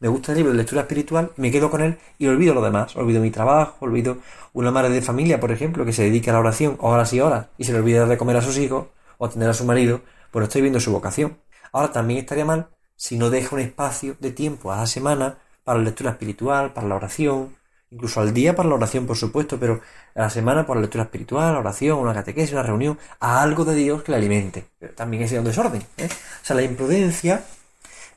Me 0.00 0.08
gusta 0.08 0.32
el 0.32 0.38
libro 0.38 0.52
de 0.52 0.58
lectura 0.58 0.82
espiritual, 0.82 1.30
me 1.36 1.52
quedo 1.52 1.70
con 1.70 1.80
él 1.80 1.98
y 2.18 2.26
olvido 2.26 2.54
lo 2.54 2.62
demás. 2.62 2.96
Olvido 2.96 3.20
mi 3.20 3.30
trabajo, 3.30 3.76
olvido 3.80 4.18
una 4.52 4.72
madre 4.72 4.90
de 4.90 5.02
familia, 5.02 5.38
por 5.38 5.52
ejemplo, 5.52 5.84
que 5.84 5.92
se 5.92 6.02
dedica 6.02 6.32
a 6.32 6.34
la 6.34 6.40
oración 6.40 6.76
horas 6.80 7.12
y 7.12 7.20
horas 7.20 7.46
y 7.56 7.64
se 7.64 7.72
le 7.72 7.78
olvida 7.78 8.06
de 8.06 8.18
comer 8.18 8.36
a 8.36 8.42
sus 8.42 8.58
hijos 8.58 8.86
o 9.18 9.26
atender 9.26 9.48
a 9.50 9.54
su 9.54 9.64
marido, 9.64 10.00
pues 10.32 10.40
no 10.40 10.44
estoy 10.46 10.62
viendo 10.62 10.80
su 10.80 10.90
vocación. 10.90 11.38
Ahora 11.70 11.92
también 11.92 12.18
estaría 12.20 12.44
mal 12.44 12.68
si 12.96 13.16
no 13.16 13.30
deja 13.30 13.54
un 13.54 13.62
espacio 13.62 14.16
de 14.18 14.32
tiempo 14.32 14.72
a 14.72 14.78
la 14.78 14.86
semana 14.86 15.38
para 15.62 15.78
la 15.78 15.84
lectura 15.84 16.10
espiritual, 16.10 16.72
para 16.72 16.88
la 16.88 16.96
oración, 16.96 17.54
incluso 17.92 18.20
al 18.20 18.32
día 18.32 18.56
para 18.56 18.68
la 18.68 18.76
oración, 18.76 19.06
por 19.06 19.16
supuesto, 19.16 19.60
pero 19.60 19.80
a 20.14 20.22
la 20.22 20.30
semana 20.30 20.66
por 20.66 20.76
la 20.76 20.82
lectura 20.82 21.04
espiritual, 21.04 21.52
la 21.52 21.60
oración, 21.60 21.98
una 21.98 22.14
catequesis, 22.14 22.52
una 22.52 22.62
reunión, 22.62 22.98
a 23.20 23.42
algo 23.42 23.64
de 23.66 23.74
Dios 23.74 24.02
que 24.02 24.12
le 24.12 24.18
alimente. 24.18 24.64
Pero 24.78 24.94
también 24.94 25.22
es 25.22 25.32
un 25.32 25.44
desorden. 25.44 25.82
¿eh? 25.98 26.08
O 26.08 26.44
sea, 26.44 26.56
la 26.56 26.62
imprudencia 26.62 27.44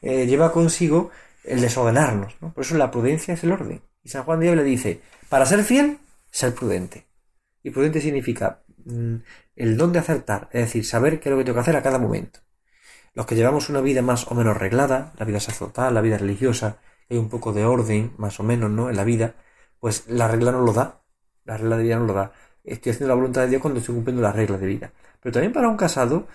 eh, 0.02 0.26
lleva 0.26 0.54
consigo 0.54 1.12
el 1.44 1.60
desordenarnos. 1.60 2.36
¿no? 2.40 2.54
Por 2.54 2.64
eso 2.64 2.78
la 2.78 2.90
prudencia 2.90 3.34
es 3.34 3.44
el 3.44 3.52
orden. 3.52 3.82
Y 4.02 4.10
San 4.10 4.24
Juan 4.24 4.40
Diego 4.40 4.56
le 4.56 4.64
dice, 4.64 5.02
para 5.28 5.46
ser 5.46 5.64
fiel, 5.64 6.00
ser 6.32 6.56
prudente. 6.56 7.06
Y 7.62 7.72
prudente 7.72 8.00
significa 8.00 8.62
mm, 8.86 9.16
el 9.58 9.78
don 9.78 9.92
de 9.92 10.00
acertar, 10.00 10.48
es 10.54 10.62
decir, 10.62 10.86
saber 10.86 11.20
qué 11.20 11.30
es 11.30 11.32
lo 11.32 11.38
que 11.38 11.44
tengo 11.44 11.56
que 11.56 11.62
hacer 11.62 11.76
a 11.76 11.84
cada 11.84 12.00
momento. 12.00 12.40
Los 13.14 13.26
que 13.26 13.36
llevamos 13.36 13.70
una 13.70 13.82
vida 13.82 14.02
más 14.02 14.30
o 14.32 14.36
menos 14.36 14.58
reglada, 14.58 15.14
la 15.18 15.26
vida 15.26 15.40
sacerdotal, 15.40 15.94
la 15.94 16.02
vida 16.02 16.18
religiosa, 16.18 16.80
hay 17.10 17.18
un 17.18 17.30
poco 17.30 17.54
de 17.54 17.66
orden, 17.66 18.14
más 18.18 18.40
o 18.40 18.44
menos, 18.44 18.70
¿no? 18.70 18.90
En 18.90 18.96
la 18.96 19.04
vida, 19.04 19.36
pues 19.86 20.08
la 20.08 20.28
regla 20.28 20.52
no 20.52 20.62
lo 20.62 20.74
da. 20.74 21.04
La 21.44 21.58
regla 21.58 21.78
de 21.78 21.84
vida 21.84 21.98
no 21.98 22.06
lo 22.06 22.14
da. 22.14 22.32
Estoy 22.64 22.92
haciendo 22.92 23.10
la 23.10 23.14
voluntad 23.14 23.42
de 23.42 23.50
Dios 23.50 23.62
cuando 23.62 23.80
estoy 23.80 23.94
cumpliendo 23.94 24.24
las 24.24 24.36
reglas 24.36 24.60
de 24.60 24.66
vida. 24.66 24.92
Pero 25.22 25.34
también 25.34 25.54
para 25.54 25.70
un 25.70 25.78
casado 25.78 26.28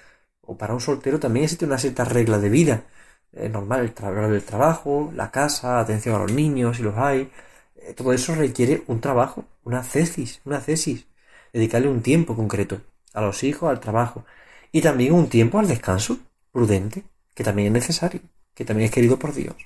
o 0.42 0.56
para 0.56 0.72
un 0.72 0.80
soltero 0.80 1.18
también 1.18 1.42
existe 1.46 1.64
una 1.64 1.76
cierta 1.76 2.04
regla 2.04 2.38
de 2.38 2.48
vida. 2.48 2.84
Es 3.32 3.50
normal 3.50 3.80
el, 3.80 3.92
tra 3.92 4.12
del 4.12 4.44
trabajo, 4.44 5.10
la 5.16 5.32
casa, 5.32 5.80
atención 5.80 6.14
a 6.14 6.20
los 6.20 6.32
niños, 6.32 6.76
si 6.76 6.84
los 6.84 6.96
hay. 6.96 7.28
Eh, 7.74 7.92
todo 7.92 8.12
eso 8.12 8.36
requiere 8.36 8.84
un 8.86 9.00
trabajo, 9.00 9.44
una 9.64 9.82
cesis, 9.82 10.40
una 10.44 10.60
cesis. 10.60 11.08
Dedicarle 11.52 11.88
un 11.88 12.02
tiempo 12.02 12.36
concreto 12.36 12.80
a 13.14 13.20
los 13.20 13.42
hijos, 13.42 13.68
al 13.68 13.80
trabajo. 13.80 14.24
Y 14.70 14.80
también 14.80 15.12
un 15.12 15.28
tiempo 15.28 15.58
al 15.58 15.66
descanso 15.66 16.18
prudente, 16.52 17.02
que 17.34 17.42
también 17.42 17.66
es 17.66 17.72
necesario, 17.72 18.20
que 18.54 18.64
también 18.64 18.86
es 18.90 18.94
querido 18.94 19.18
por 19.18 19.34
Dios. 19.34 19.56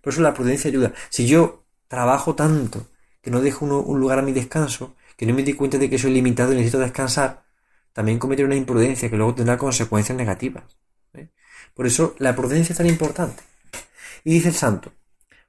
Por 0.00 0.10
eso 0.10 0.22
la 0.22 0.32
prudencia 0.32 0.70
ayuda. 0.70 0.94
Si 1.10 1.26
yo 1.26 1.64
trabajo 1.86 2.34
tanto 2.34 2.86
que 3.20 3.30
no 3.30 3.40
dejo 3.40 3.64
un 3.66 4.00
lugar 4.00 4.18
a 4.18 4.22
mi 4.22 4.32
descanso, 4.32 4.94
que 5.16 5.26
no 5.26 5.34
me 5.34 5.42
di 5.42 5.52
cuenta 5.54 5.78
de 5.78 5.90
que 5.90 5.98
soy 5.98 6.12
limitado 6.12 6.52
y 6.52 6.56
necesito 6.56 6.78
descansar, 6.78 7.44
también 7.92 8.18
cometer 8.18 8.44
una 8.44 8.56
imprudencia 8.56 9.10
que 9.10 9.16
luego 9.16 9.34
tendrá 9.34 9.58
consecuencias 9.58 10.16
negativas. 10.16 10.64
¿eh? 11.14 11.28
Por 11.74 11.86
eso 11.86 12.14
la 12.18 12.34
prudencia 12.34 12.72
es 12.72 12.78
tan 12.78 12.86
importante. 12.86 13.42
Y 14.24 14.32
dice 14.32 14.48
el 14.48 14.54
santo, 14.54 14.92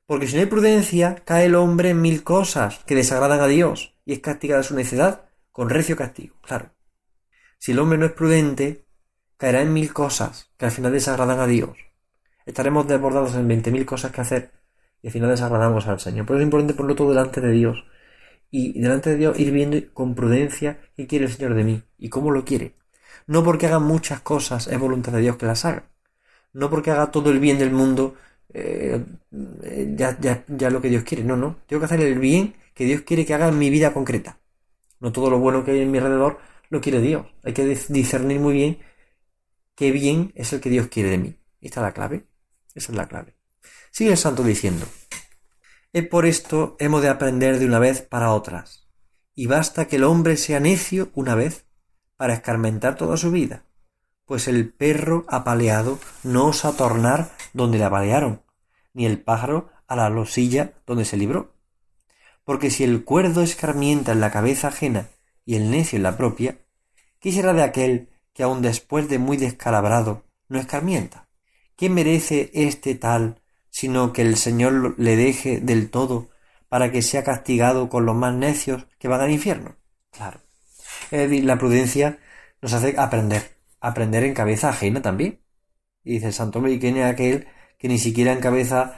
porque 0.05 0.27
si 0.27 0.35
no 0.35 0.41
hay 0.41 0.47
prudencia, 0.47 1.15
cae 1.23 1.45
el 1.45 1.55
hombre 1.55 1.91
en 1.91 2.01
mil 2.01 2.23
cosas 2.23 2.79
que 2.85 2.95
desagradan 2.95 3.39
a 3.39 3.47
Dios 3.47 3.95
y 4.05 4.13
es 4.13 4.19
castigada 4.19 4.63
su 4.63 4.75
necedad 4.75 5.29
con 5.51 5.69
recio 5.69 5.95
castigo. 5.95 6.35
Claro. 6.41 6.71
Si 7.57 7.71
el 7.71 7.79
hombre 7.79 7.97
no 7.97 8.07
es 8.07 8.11
prudente, 8.11 8.85
caerá 9.37 9.61
en 9.61 9.71
mil 9.71 9.93
cosas 9.93 10.51
que 10.57 10.65
al 10.65 10.71
final 10.71 10.91
desagradan 10.91 11.39
a 11.39 11.47
Dios. 11.47 11.77
Estaremos 12.45 12.87
desbordados 12.87 13.35
en 13.35 13.47
veinte 13.47 13.71
mil 13.71 13.85
cosas 13.85 14.11
que 14.11 14.21
hacer 14.21 14.51
y 15.01 15.07
al 15.07 15.13
final 15.13 15.29
desagradamos 15.29 15.87
al 15.87 15.99
Señor. 15.99 16.25
Por 16.25 16.37
es 16.37 16.43
importante 16.43 16.73
ponerlo 16.73 16.95
todo 16.95 17.09
delante 17.09 17.41
de 17.41 17.51
Dios 17.51 17.83
y 18.51 18.79
delante 18.79 19.11
de 19.11 19.17
Dios 19.17 19.39
ir 19.39 19.51
viendo 19.51 19.77
con 19.93 20.15
prudencia 20.15 20.79
qué 20.95 21.07
quiere 21.07 21.25
el 21.25 21.31
Señor 21.31 21.55
de 21.55 21.63
mí 21.63 21.83
y 21.97 22.09
cómo 22.09 22.31
lo 22.31 22.45
quiere. 22.45 22.75
No 23.27 23.43
porque 23.43 23.67
haga 23.67 23.79
muchas 23.79 24.21
cosas 24.21 24.67
es 24.67 24.79
voluntad 24.79 25.13
de 25.13 25.21
Dios 25.21 25.37
que 25.37 25.45
las 25.45 25.65
haga. 25.65 25.89
No 26.53 26.69
porque 26.69 26.91
haga 26.91 27.11
todo 27.11 27.31
el 27.31 27.39
bien 27.39 27.57
del 27.57 27.71
mundo 27.71 28.15
eh, 28.53 29.03
ya, 29.95 30.17
ya, 30.19 30.43
ya 30.47 30.69
lo 30.69 30.81
que 30.81 30.89
Dios 30.89 31.03
quiere. 31.03 31.23
No, 31.23 31.37
no. 31.37 31.57
Tengo 31.67 31.79
que 31.79 31.85
hacer 31.85 32.01
el 32.01 32.19
bien 32.19 32.55
que 32.73 32.85
Dios 32.85 33.01
quiere 33.01 33.25
que 33.25 33.33
haga 33.33 33.47
en 33.49 33.57
mi 33.59 33.69
vida 33.69 33.93
concreta. 33.93 34.39
No 34.99 35.11
todo 35.11 35.29
lo 35.29 35.39
bueno 35.39 35.63
que 35.63 35.71
hay 35.71 35.81
en 35.81 35.91
mi 35.91 35.97
alrededor 35.97 36.39
lo 36.69 36.81
quiere 36.81 37.01
Dios. 37.01 37.25
Hay 37.43 37.53
que 37.53 37.65
discernir 37.65 38.39
muy 38.39 38.53
bien 38.53 38.79
qué 39.75 39.91
bien 39.91 40.31
es 40.35 40.53
el 40.53 40.61
que 40.61 40.69
Dios 40.69 40.87
quiere 40.87 41.09
de 41.09 41.17
mí. 41.17 41.35
Esta 41.61 41.81
es 41.81 41.85
la 41.85 41.93
clave. 41.93 42.25
Esa 42.75 42.91
es 42.91 42.97
la 42.97 43.07
clave. 43.07 43.40
Sigue 43.91 44.11
el 44.11 44.17
santo 44.17 44.43
diciendo. 44.43 44.85
Es 45.93 46.07
por 46.07 46.25
esto 46.25 46.77
hemos 46.79 47.01
de 47.01 47.09
aprender 47.09 47.59
de 47.59 47.65
una 47.65 47.79
vez 47.79 48.01
para 48.01 48.31
otras. 48.31 48.87
Y 49.35 49.47
basta 49.47 49.87
que 49.87 49.97
el 49.97 50.03
hombre 50.03 50.37
sea 50.37 50.59
necio 50.59 51.11
una 51.13 51.35
vez 51.35 51.65
para 52.15 52.33
escarmentar 52.33 52.95
toda 52.95 53.17
su 53.17 53.31
vida, 53.31 53.65
pues 54.25 54.47
el 54.47 54.71
perro 54.71 55.25
apaleado 55.27 55.99
no 56.23 56.45
osa 56.45 56.77
tornar 56.77 57.35
donde 57.53 57.77
le 57.77 57.83
apalearon, 57.83 58.43
ni 58.93 59.05
el 59.05 59.19
pájaro 59.19 59.71
a 59.87 59.95
la 59.95 60.09
losilla 60.09 60.73
donde 60.85 61.03
se 61.03 61.17
libró. 61.17 61.55
Porque 62.45 62.69
si 62.69 62.83
el 62.83 63.03
cuerdo 63.03 63.41
escarmienta 63.41 64.11
en 64.11 64.21
la 64.21 64.31
cabeza 64.31 64.69
ajena 64.69 65.09
y 65.45 65.55
el 65.55 65.71
necio 65.71 65.97
en 65.97 66.03
la 66.03 66.15
propia, 66.15 66.59
¿qué 67.19 67.31
será 67.31 67.53
de 67.53 67.63
aquel 67.63 68.09
que 68.33 68.43
aun 68.43 68.61
después 68.61 69.09
de 69.09 69.19
muy 69.19 69.37
descalabrado 69.37 70.23
no 70.47 70.59
escarmienta? 70.59 71.27
¿Qué 71.75 71.89
merece 71.89 72.51
este 72.53 72.95
tal 72.95 73.40
sino 73.71 74.13
que 74.13 74.21
el 74.21 74.37
Señor 74.37 74.95
le 74.99 75.15
deje 75.15 75.59
del 75.59 75.89
todo 75.89 76.29
para 76.69 76.91
que 76.91 77.01
sea 77.01 77.23
castigado 77.23 77.89
con 77.89 78.05
los 78.05 78.15
más 78.15 78.33
necios 78.35 78.85
que 78.99 79.07
van 79.07 79.21
al 79.21 79.31
infierno. 79.31 79.75
Claro. 80.11 80.41
la 81.11 81.57
prudencia 81.57 82.19
nos 82.61 82.73
hace 82.73 82.95
aprender, 82.97 83.57
aprender 83.79 84.23
en 84.23 84.33
cabeza 84.33 84.69
ajena 84.69 85.01
también. 85.01 85.41
Y 86.03 86.13
dice 86.13 86.27
el 86.27 86.33
santo 86.33 86.59
hombre, 86.59 86.73
¿y 86.73 86.79
quién 86.79 86.97
es 86.97 87.05
aquel 87.05 87.47
que 87.77 87.87
ni 87.87 87.97
siquiera 87.97 88.31
en 88.31 88.39
cabeza, 88.39 88.97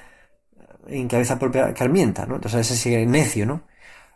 en 0.88 1.08
cabeza 1.08 1.40
propia 1.40 1.70
escarmienta, 1.70 2.26
¿no? 2.26 2.36
Entonces 2.36 2.70
ese 2.72 3.02
es 3.02 3.08
necio, 3.08 3.46
¿no? 3.46 3.64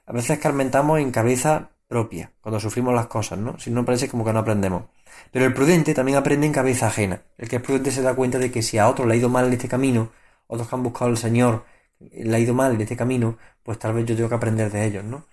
A 0.05 0.13
veces 0.13 0.31
escarmentamos 0.31 0.99
en 0.99 1.11
cabeza 1.11 1.71
propia, 1.87 2.31
cuando 2.41 2.59
sufrimos 2.59 2.93
las 2.93 3.07
cosas, 3.07 3.39
¿no? 3.39 3.57
Si 3.59 3.71
no 3.71 3.85
parece 3.85 4.09
como 4.09 4.25
que 4.25 4.33
no 4.33 4.39
aprendemos. 4.39 4.83
Pero 5.31 5.45
el 5.45 5.53
prudente 5.53 5.93
también 5.93 6.17
aprende 6.17 6.45
en 6.45 6.53
cabeza 6.53 6.87
ajena. 6.87 7.21
El 7.37 7.49
que 7.49 7.57
es 7.57 7.61
prudente 7.61 7.91
se 7.91 8.01
da 8.01 8.15
cuenta 8.15 8.39
de 8.39 8.51
que 8.51 8.61
si 8.61 8.77
a 8.77 8.87
otro 8.87 9.05
le 9.05 9.13
ha 9.13 9.17
ido 9.17 9.29
mal 9.29 9.47
en 9.47 9.53
este 9.53 9.67
camino, 9.67 10.11
otros 10.47 10.67
que 10.67 10.75
han 10.75 10.83
buscado 10.83 11.11
al 11.11 11.17
Señor, 11.17 11.65
le 11.99 12.35
ha 12.35 12.39
ido 12.39 12.53
mal 12.53 12.73
en 12.75 12.81
este 12.81 12.95
camino, 12.97 13.37
pues 13.63 13.79
tal 13.79 13.93
vez 13.93 14.05
yo 14.05 14.15
tengo 14.15 14.29
que 14.29 14.35
aprender 14.35 14.71
de 14.71 14.85
ellos, 14.85 15.03
¿no? 15.03 15.25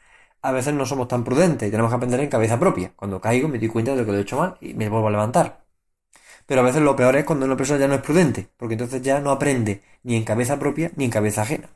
A 0.42 0.52
veces 0.52 0.74
no 0.74 0.86
somos 0.86 1.08
tan 1.08 1.24
prudentes 1.24 1.68
y 1.68 1.70
tenemos 1.70 1.90
que 1.90 1.96
aprender 1.96 2.20
en 2.20 2.28
cabeza 2.28 2.58
propia. 2.60 2.92
Cuando 2.96 3.20
caigo 3.20 3.48
me 3.48 3.58
doy 3.58 3.68
cuenta 3.68 3.92
de 3.92 3.98
lo 3.98 4.06
que 4.06 4.12
lo 4.12 4.18
he 4.18 4.22
hecho 4.22 4.38
mal 4.38 4.56
y 4.60 4.74
me 4.74 4.88
vuelvo 4.88 5.08
a 5.08 5.10
levantar. 5.10 5.64
Pero 6.46 6.60
a 6.60 6.64
veces 6.64 6.82
lo 6.82 6.96
peor 6.96 7.16
es 7.16 7.24
cuando 7.24 7.46
una 7.46 7.56
persona 7.56 7.80
ya 7.80 7.88
no 7.88 7.94
es 7.94 8.02
prudente, 8.02 8.48
porque 8.56 8.74
entonces 8.74 9.02
ya 9.02 9.20
no 9.20 9.30
aprende 9.30 9.82
ni 10.02 10.16
en 10.16 10.24
cabeza 10.24 10.58
propia 10.58 10.90
ni 10.96 11.04
en 11.06 11.10
cabeza 11.10 11.42
ajena. 11.42 11.70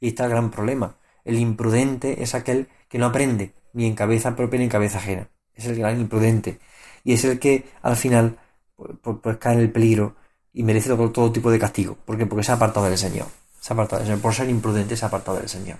Y 0.00 0.08
está 0.08 0.24
el 0.24 0.30
gran 0.30 0.50
problema. 0.50 0.96
El 1.24 1.38
imprudente 1.38 2.22
es 2.22 2.34
aquel 2.34 2.68
que 2.88 2.98
no 2.98 3.06
aprende 3.06 3.54
ni 3.72 3.86
en 3.86 3.94
cabeza 3.94 4.36
propia 4.36 4.58
ni 4.58 4.64
en 4.64 4.70
cabeza 4.70 4.98
ajena. 4.98 5.28
Es 5.54 5.66
el 5.66 5.76
gran 5.76 6.00
imprudente. 6.00 6.58
Y 7.04 7.14
es 7.14 7.24
el 7.24 7.38
que 7.38 7.64
al 7.82 7.96
final 7.96 8.38
pues, 8.76 8.92
pues, 9.02 9.16
pues 9.22 9.36
cae 9.38 9.54
en 9.54 9.60
el 9.60 9.72
peligro 9.72 10.16
y 10.52 10.62
merece 10.62 10.88
todo, 10.88 11.10
todo 11.10 11.32
tipo 11.32 11.50
de 11.50 11.58
castigo. 11.58 11.96
¿Por 12.04 12.18
qué? 12.18 12.26
Porque 12.26 12.44
se 12.44 12.52
ha 12.52 12.56
apartado 12.56 12.86
del 12.86 12.98
Señor. 12.98 13.26
Se 13.60 13.72
ha 13.72 13.74
apartado 13.74 14.00
del 14.00 14.08
Señor. 14.08 14.22
Por 14.22 14.34
ser 14.34 14.48
imprudente 14.48 14.96
se 14.96 15.04
ha 15.04 15.08
apartado 15.08 15.38
del 15.38 15.48
Señor. 15.48 15.78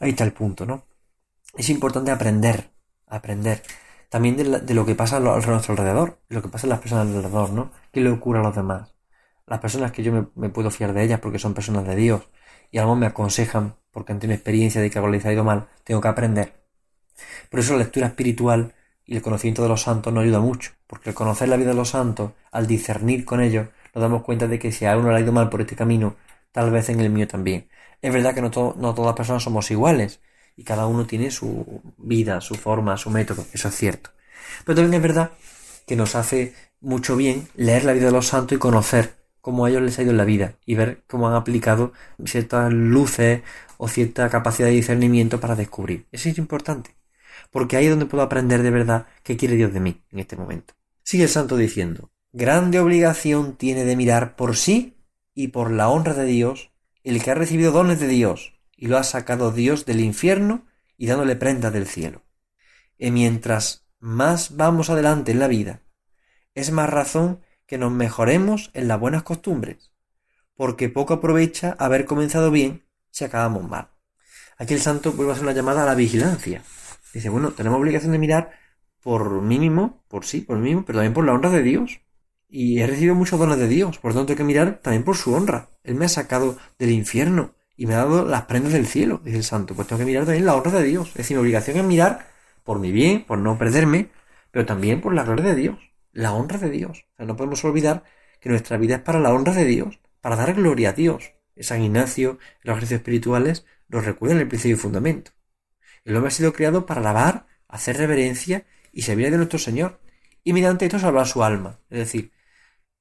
Ahí 0.00 0.10
está 0.10 0.24
el 0.24 0.32
punto, 0.32 0.66
¿no? 0.66 0.84
Es 1.56 1.68
importante 1.70 2.10
aprender, 2.10 2.70
aprender. 3.06 3.62
También 4.08 4.36
de, 4.36 4.74
lo 4.74 4.84
que 4.84 4.94
pasa 4.94 5.18
a, 5.18 5.20
nuestro 5.20 5.72
alrededor, 5.72 6.18
de 6.28 6.36
lo 6.36 6.42
que 6.42 6.48
pasa 6.48 6.66
en 6.66 6.70
las 6.70 6.80
personas 6.80 7.06
alrededor, 7.06 7.50
¿no? 7.50 7.70
¿Qué 7.92 8.00
le 8.00 8.10
ocurre 8.10 8.40
a 8.40 8.42
los 8.42 8.54
demás? 8.54 8.94
Las 9.46 9.60
personas 9.60 9.92
que 9.92 10.02
yo 10.02 10.30
me, 10.34 10.48
puedo 10.50 10.70
fiar 10.70 10.92
de 10.92 11.04
ellas 11.04 11.20
porque 11.20 11.38
son 11.38 11.54
personas 11.54 11.86
de 11.86 11.96
Dios 11.96 12.28
y 12.70 12.78
algo 12.78 12.96
me 12.96 13.06
aconsejan 13.06 13.76
porque 13.90 14.12
han 14.12 14.18
tenido 14.18 14.34
experiencia 14.34 14.80
de 14.80 14.90
que 14.90 14.98
algo 14.98 15.10
les 15.10 15.24
ha 15.24 15.32
ido 15.32 15.44
mal, 15.44 15.68
tengo 15.84 16.00
que 16.00 16.08
aprender. 16.08 16.64
Por 17.50 17.60
eso 17.60 17.74
la 17.74 17.80
lectura 17.80 18.08
espiritual 18.08 18.74
y 19.06 19.16
el 19.16 19.22
conocimiento 19.22 19.62
de 19.62 19.68
los 19.68 19.82
santos 19.82 20.12
nos 20.12 20.22
ayuda 20.24 20.40
mucho, 20.40 20.72
porque 20.86 21.10
al 21.10 21.14
conocer 21.14 21.48
la 21.48 21.56
vida 21.56 21.70
de 21.70 21.76
los 21.76 21.90
santos, 21.90 22.32
al 22.50 22.66
discernir 22.66 23.24
con 23.24 23.40
ellos, 23.40 23.68
nos 23.94 24.02
damos 24.02 24.22
cuenta 24.22 24.46
de 24.46 24.58
que 24.58 24.72
si 24.72 24.86
a 24.86 24.96
uno 24.96 25.10
le 25.10 25.16
ha 25.16 25.20
ido 25.20 25.32
mal 25.32 25.48
por 25.48 25.60
este 25.60 25.76
camino, 25.76 26.16
tal 26.52 26.70
vez 26.70 26.88
en 26.88 27.00
el 27.00 27.10
mío 27.10 27.28
también. 27.28 27.68
Es 28.00 28.12
verdad 28.12 28.34
que 28.34 28.42
no, 28.42 28.48
no 28.48 28.94
todas 28.94 29.06
las 29.06 29.16
personas 29.16 29.42
somos 29.42 29.70
iguales, 29.70 30.20
y 30.56 30.64
cada 30.64 30.86
uno 30.86 31.06
tiene 31.06 31.30
su 31.30 31.82
vida, 31.98 32.40
su 32.40 32.54
forma, 32.54 32.96
su 32.96 33.10
método, 33.10 33.44
eso 33.52 33.68
es 33.68 33.74
cierto. 33.74 34.10
Pero 34.64 34.76
también 34.76 34.94
es 34.94 35.02
verdad 35.02 35.30
que 35.86 35.96
nos 35.96 36.14
hace 36.14 36.54
mucho 36.80 37.16
bien 37.16 37.48
leer 37.54 37.84
la 37.84 37.92
vida 37.92 38.06
de 38.06 38.12
los 38.12 38.28
santos 38.28 38.56
y 38.56 38.58
conocer 38.58 39.16
cómo 39.40 39.64
a 39.64 39.70
ellos 39.70 39.82
les 39.82 39.98
ha 39.98 40.02
ido 40.02 40.12
en 40.12 40.18
la 40.18 40.24
vida 40.24 40.54
y 40.66 40.74
ver 40.74 41.02
cómo 41.08 41.28
han 41.28 41.34
aplicado 41.34 41.92
ciertas 42.24 42.72
luces 42.72 43.42
o 43.76 43.88
cierta 43.88 44.28
capacidad 44.30 44.68
de 44.68 44.74
discernimiento 44.74 45.40
para 45.40 45.56
descubrir. 45.56 46.06
Eso 46.12 46.28
es 46.28 46.38
importante 46.38 46.94
porque 47.52 47.76
ahí 47.76 47.84
es 47.84 47.90
donde 47.90 48.06
puedo 48.06 48.24
aprender 48.24 48.62
de 48.62 48.70
verdad 48.70 49.06
qué 49.22 49.36
quiere 49.36 49.54
Dios 49.54 49.72
de 49.72 49.78
mí 49.78 50.02
en 50.10 50.18
este 50.18 50.36
momento. 50.36 50.74
Sigue 51.04 51.24
el 51.24 51.28
santo 51.28 51.56
diciendo, 51.56 52.10
grande 52.32 52.80
obligación 52.80 53.56
tiene 53.56 53.84
de 53.84 53.94
mirar 53.94 54.34
por 54.34 54.56
sí 54.56 54.96
y 55.34 55.48
por 55.48 55.70
la 55.70 55.88
honra 55.88 56.14
de 56.14 56.24
Dios 56.24 56.72
el 57.04 57.22
que 57.22 57.30
ha 57.30 57.34
recibido 57.34 57.70
dones 57.70 58.00
de 58.00 58.08
Dios 58.08 58.54
y 58.76 58.86
lo 58.86 58.98
ha 58.98 59.04
sacado 59.04 59.52
Dios 59.52 59.84
del 59.84 60.00
infierno 60.00 60.64
y 60.96 61.06
dándole 61.06 61.36
prendas 61.36 61.72
del 61.72 61.86
cielo. 61.86 62.22
Y 62.98 63.10
mientras 63.10 63.86
más 64.00 64.56
vamos 64.56 64.90
adelante 64.90 65.32
en 65.32 65.38
la 65.38 65.48
vida, 65.48 65.82
es 66.54 66.70
más 66.70 66.88
razón 66.88 67.40
que 67.66 67.78
nos 67.78 67.92
mejoremos 67.92 68.70
en 68.74 68.88
las 68.88 68.98
buenas 68.98 69.22
costumbres, 69.22 69.92
porque 70.54 70.88
poco 70.88 71.14
aprovecha 71.14 71.76
haber 71.78 72.06
comenzado 72.06 72.50
bien 72.50 72.84
si 73.10 73.24
acabamos 73.24 73.68
mal. 73.68 73.88
Aquí 74.58 74.74
el 74.74 74.80
santo 74.80 75.12
vuelve 75.12 75.32
a 75.32 75.34
hacer 75.34 75.44
una 75.44 75.54
llamada 75.54 75.82
a 75.82 75.86
la 75.86 75.94
vigilancia. 75.94 76.62
Dice, 77.12 77.28
bueno, 77.28 77.52
tenemos 77.52 77.78
obligación 77.78 78.12
de 78.12 78.18
mirar 78.18 78.52
por 79.02 79.42
mí 79.42 79.58
mismo, 79.58 80.04
por 80.08 80.24
sí, 80.24 80.40
por 80.40 80.58
mí 80.58 80.68
mismo, 80.70 80.84
pero 80.84 80.98
también 80.98 81.14
por 81.14 81.24
la 81.24 81.32
honra 81.32 81.50
de 81.50 81.62
Dios. 81.62 82.00
Y 82.48 82.80
he 82.80 82.86
recibido 82.86 83.14
muchos 83.14 83.38
dones 83.38 83.58
de 83.58 83.68
Dios, 83.68 83.98
por 83.98 84.12
lo 84.12 84.18
tanto 84.20 84.32
hay 84.32 84.36
que 84.36 84.44
mirar 84.44 84.80
también 84.82 85.04
por 85.04 85.16
su 85.16 85.34
honra. 85.34 85.70
Él 85.84 85.94
me 85.94 86.04
ha 86.04 86.08
sacado 86.08 86.58
del 86.78 86.90
infierno 86.90 87.54
y 87.76 87.86
me 87.86 87.94
ha 87.94 87.98
dado 87.98 88.24
las 88.24 88.42
prendas 88.42 88.72
del 88.72 88.86
cielo, 88.86 89.20
dice 89.24 89.38
el 89.38 89.44
santo. 89.44 89.74
Pues 89.74 89.88
tengo 89.88 90.00
que 90.00 90.06
mirar 90.06 90.24
también 90.24 90.46
la 90.46 90.54
honra 90.54 90.70
de 90.70 90.84
Dios. 90.84 91.08
Es 91.08 91.14
decir, 91.14 91.36
mi 91.36 91.42
obligación 91.42 91.78
es 91.78 91.84
mirar 91.84 92.28
por 92.62 92.78
mi 92.78 92.92
bien, 92.92 93.24
por 93.24 93.38
no 93.38 93.58
perderme, 93.58 94.10
pero 94.50 94.66
también 94.66 95.00
por 95.00 95.14
la 95.14 95.24
gloria 95.24 95.46
de 95.46 95.54
Dios, 95.54 95.78
la 96.12 96.32
honra 96.34 96.58
de 96.58 96.70
Dios. 96.70 97.06
No 97.18 97.36
podemos 97.36 97.64
olvidar 97.64 98.04
que 98.40 98.50
nuestra 98.50 98.76
vida 98.76 98.96
es 98.96 99.00
para 99.00 99.18
la 99.18 99.32
honra 99.32 99.52
de 99.54 99.64
Dios, 99.64 100.00
para 100.20 100.36
dar 100.36 100.54
gloria 100.54 100.90
a 100.90 100.92
Dios. 100.92 101.32
San 101.58 101.82
Ignacio, 101.82 102.38
los 102.62 102.76
ejercicios 102.76 103.00
espirituales, 103.00 103.66
nos 103.88 104.04
recuerda 104.04 104.36
en 104.36 104.42
el 104.42 104.48
principio 104.48 104.76
y 104.76 104.78
fundamento. 104.78 105.32
El 106.04 106.16
hombre 106.16 106.28
ha 106.28 106.32
sido 106.32 106.52
creado 106.52 106.86
para 106.86 107.00
alabar, 107.00 107.46
hacer 107.68 107.96
reverencia 107.96 108.66
y 108.92 109.02
servir 109.02 109.30
de 109.30 109.36
nuestro 109.36 109.58
Señor, 109.58 110.00
y 110.44 110.52
mediante 110.52 110.86
esto 110.86 110.98
salvar 110.98 111.26
su 111.26 111.44
alma. 111.44 111.78
Es 111.90 111.98
decir, 111.98 112.32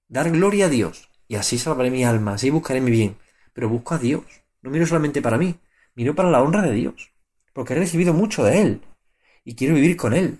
dar 0.08 0.29
gloria 0.31 0.65
a 0.67 0.70
Dios, 0.70 1.10
y 1.27 1.36
así 1.36 1.58
salvaré 1.58 1.89
mi 1.89 2.03
alma, 2.03 2.34
así 2.34 2.50
buscaré 2.50 2.81
mi 2.81 2.91
bien. 2.91 3.17
Pero 3.53 3.70
busco 3.70 3.96
a 3.96 3.98
Dios, 3.98 4.24
no 4.62 4.70
miro 4.70 4.86
solamente 4.86 5.22
para 5.22 5.38
mí, 5.38 5.60
miro 5.96 6.15
para 6.15 6.29
la 6.29 6.41
honra 6.41 6.62
de 6.62 6.72
Dios, 6.72 7.12
porque 7.53 7.74
he 7.74 7.77
recibido 7.77 8.13
mucho 8.13 8.43
de 8.43 8.62
Él, 8.62 8.81
y 9.43 9.55
quiero 9.55 9.75
vivir 9.75 9.98
con 9.98 10.13
Él. 10.13 10.39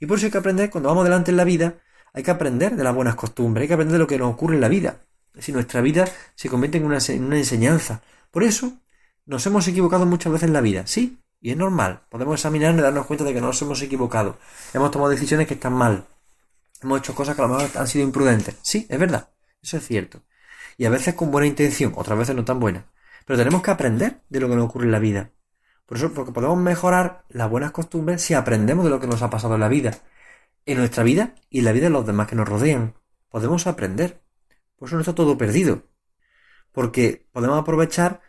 Y 0.00 0.06
por 0.06 0.18
eso 0.18 0.26
hay 0.26 0.32
que 0.32 0.38
aprender, 0.38 0.70
cuando 0.70 0.88
vamos 0.88 1.02
adelante 1.02 1.30
en 1.30 1.36
la 1.36 1.44
vida, 1.44 1.74
hay 2.12 2.22
que 2.22 2.30
aprender 2.30 2.76
de 2.76 2.84
las 2.84 2.94
buenas 2.94 3.14
costumbres, 3.14 3.62
hay 3.62 3.68
que 3.68 3.74
aprender 3.74 3.94
de 3.94 3.98
lo 3.98 4.06
que 4.06 4.18
nos 4.18 4.32
ocurre 4.34 4.54
en 4.54 4.60
la 4.60 4.68
vida. 4.68 5.00
Si 5.38 5.52
nuestra 5.52 5.80
vida 5.80 6.06
se 6.34 6.48
convierte 6.48 6.78
en 6.78 6.84
una, 6.84 6.98
en 7.08 7.24
una 7.24 7.38
enseñanza. 7.38 8.02
Por 8.30 8.44
eso, 8.44 8.78
nos 9.26 9.44
hemos 9.46 9.66
equivocado 9.66 10.06
muchas 10.06 10.32
veces 10.32 10.46
en 10.46 10.52
la 10.52 10.60
vida, 10.60 10.86
sí, 10.86 11.18
y 11.44 11.50
es 11.50 11.58
normal. 11.58 12.00
Podemos 12.08 12.36
examinar 12.36 12.74
y 12.74 12.80
darnos 12.80 13.04
cuenta 13.04 13.22
de 13.22 13.34
que 13.34 13.40
nos 13.42 13.60
hemos 13.60 13.82
equivocado. 13.82 14.38
Hemos 14.72 14.90
tomado 14.90 15.10
decisiones 15.10 15.46
que 15.46 15.52
están 15.52 15.74
mal. 15.74 16.06
Hemos 16.82 17.00
hecho 17.00 17.14
cosas 17.14 17.36
que 17.36 17.42
a 17.42 17.46
lo 17.46 17.54
mejor 17.54 17.70
han 17.76 17.86
sido 17.86 18.02
imprudentes. 18.02 18.56
Sí, 18.62 18.86
es 18.88 18.98
verdad. 18.98 19.28
Eso 19.62 19.76
es 19.76 19.86
cierto. 19.86 20.22
Y 20.78 20.86
a 20.86 20.90
veces 20.90 21.12
con 21.12 21.30
buena 21.30 21.46
intención, 21.46 21.92
otras 21.96 22.18
veces 22.18 22.34
no 22.34 22.46
tan 22.46 22.60
buena. 22.60 22.86
Pero 23.26 23.36
tenemos 23.36 23.60
que 23.60 23.70
aprender 23.70 24.22
de 24.30 24.40
lo 24.40 24.48
que 24.48 24.56
nos 24.56 24.64
ocurre 24.64 24.86
en 24.86 24.92
la 24.92 24.98
vida. 24.98 25.32
Por 25.84 25.98
eso, 25.98 26.14
porque 26.14 26.32
podemos 26.32 26.56
mejorar 26.56 27.26
las 27.28 27.50
buenas 27.50 27.72
costumbres 27.72 28.22
si 28.22 28.32
aprendemos 28.32 28.82
de 28.82 28.90
lo 28.90 28.98
que 28.98 29.06
nos 29.06 29.20
ha 29.20 29.28
pasado 29.28 29.56
en 29.56 29.60
la 29.60 29.68
vida. 29.68 29.98
En 30.64 30.78
nuestra 30.78 31.04
vida 31.04 31.34
y 31.50 31.58
en 31.58 31.66
la 31.66 31.72
vida 31.72 31.84
de 31.84 31.90
los 31.90 32.06
demás 32.06 32.26
que 32.26 32.36
nos 32.36 32.48
rodean. 32.48 32.94
Podemos 33.28 33.66
aprender. 33.66 34.22
Por 34.76 34.88
eso 34.88 34.96
no 34.96 35.02
está 35.02 35.14
todo 35.14 35.36
perdido. 35.36 35.82
Porque 36.72 37.28
podemos 37.32 37.60
aprovechar 37.60 38.22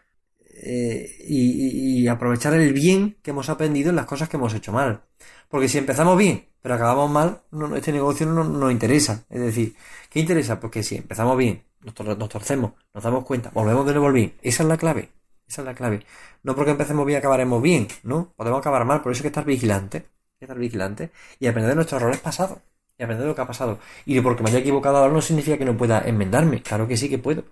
eh, 0.57 1.17
y, 1.27 2.07
aprovechar 2.07 2.53
el 2.53 2.71
bien 2.73 3.17
que 3.21 3.31
hemos 3.31 3.49
aprendido 3.49 3.89
en 3.89 3.95
las 3.95 4.05
cosas 4.05 4.29
que 4.29 4.37
hemos 4.37 4.53
hecho 4.53 4.71
mal. 4.71 5.01
Porque 5.49 5.67
si 5.67 5.77
empezamos 5.77 6.17
bien, 6.17 6.47
pero 6.61 6.75
acabamos 6.75 7.11
mal, 7.11 7.41
este 7.75 7.91
negocio 7.91 8.25
no 8.25 8.43
nos 8.43 8.71
interesa. 8.71 9.25
Es 9.29 9.41
decir, 9.41 9.75
¿qué 10.09 10.19
interesa? 10.19 10.59
Porque 10.59 10.83
si 10.83 10.97
empezamos 10.97 11.37
bien, 11.37 11.63
nos, 11.81 12.17
nos, 12.17 12.29
torcemos, 12.29 12.73
nos 12.93 13.03
damos 13.03 13.25
cuenta, 13.25 13.51
volvemos 13.53 13.85
de 13.85 13.93
nuevo 13.93 14.11
bien. 14.11 14.33
Esa 14.41 14.63
es 14.63 14.69
la 14.69 14.77
clave. 14.77 15.09
Esa 15.47 15.61
es 15.61 15.65
la 15.65 15.75
clave. 15.75 16.05
No 16.43 16.55
porque 16.55 16.71
empecemos 16.71 17.05
bien 17.05 17.19
acabaremos 17.19 17.61
bien, 17.61 17.87
¿no? 18.03 18.33
Podemos 18.35 18.59
acabar 18.59 18.85
mal, 18.85 19.01
por 19.01 19.11
eso 19.11 19.19
hay 19.19 19.23
que 19.23 19.27
estar 19.27 19.45
vigilante. 19.45 19.97
Hay 19.97 20.39
que 20.39 20.45
estar 20.45 20.57
vigilante 20.57 21.11
y 21.39 21.47
aprender 21.47 21.69
de 21.71 21.75
nuestros 21.75 22.01
errores 22.01 22.19
pasados. 22.19 22.59
Y 22.97 23.03
aprender 23.03 23.23
de 23.23 23.29
lo 23.29 23.35
que 23.35 23.41
ha 23.41 23.47
pasado. 23.47 23.79
Y 24.05 24.19
porque 24.21 24.41
me 24.41 24.49
haya 24.49 24.59
equivocado 24.59 24.97
ahora 24.97 25.13
no 25.13 25.21
significa 25.21 25.57
que 25.57 25.65
no 25.65 25.77
pueda 25.77 26.01
enmendarme. 26.05 26.61
Claro 26.61 26.87
que 26.87 26.97
sí 26.97 27.09
que 27.09 27.17
puedo. 27.17 27.43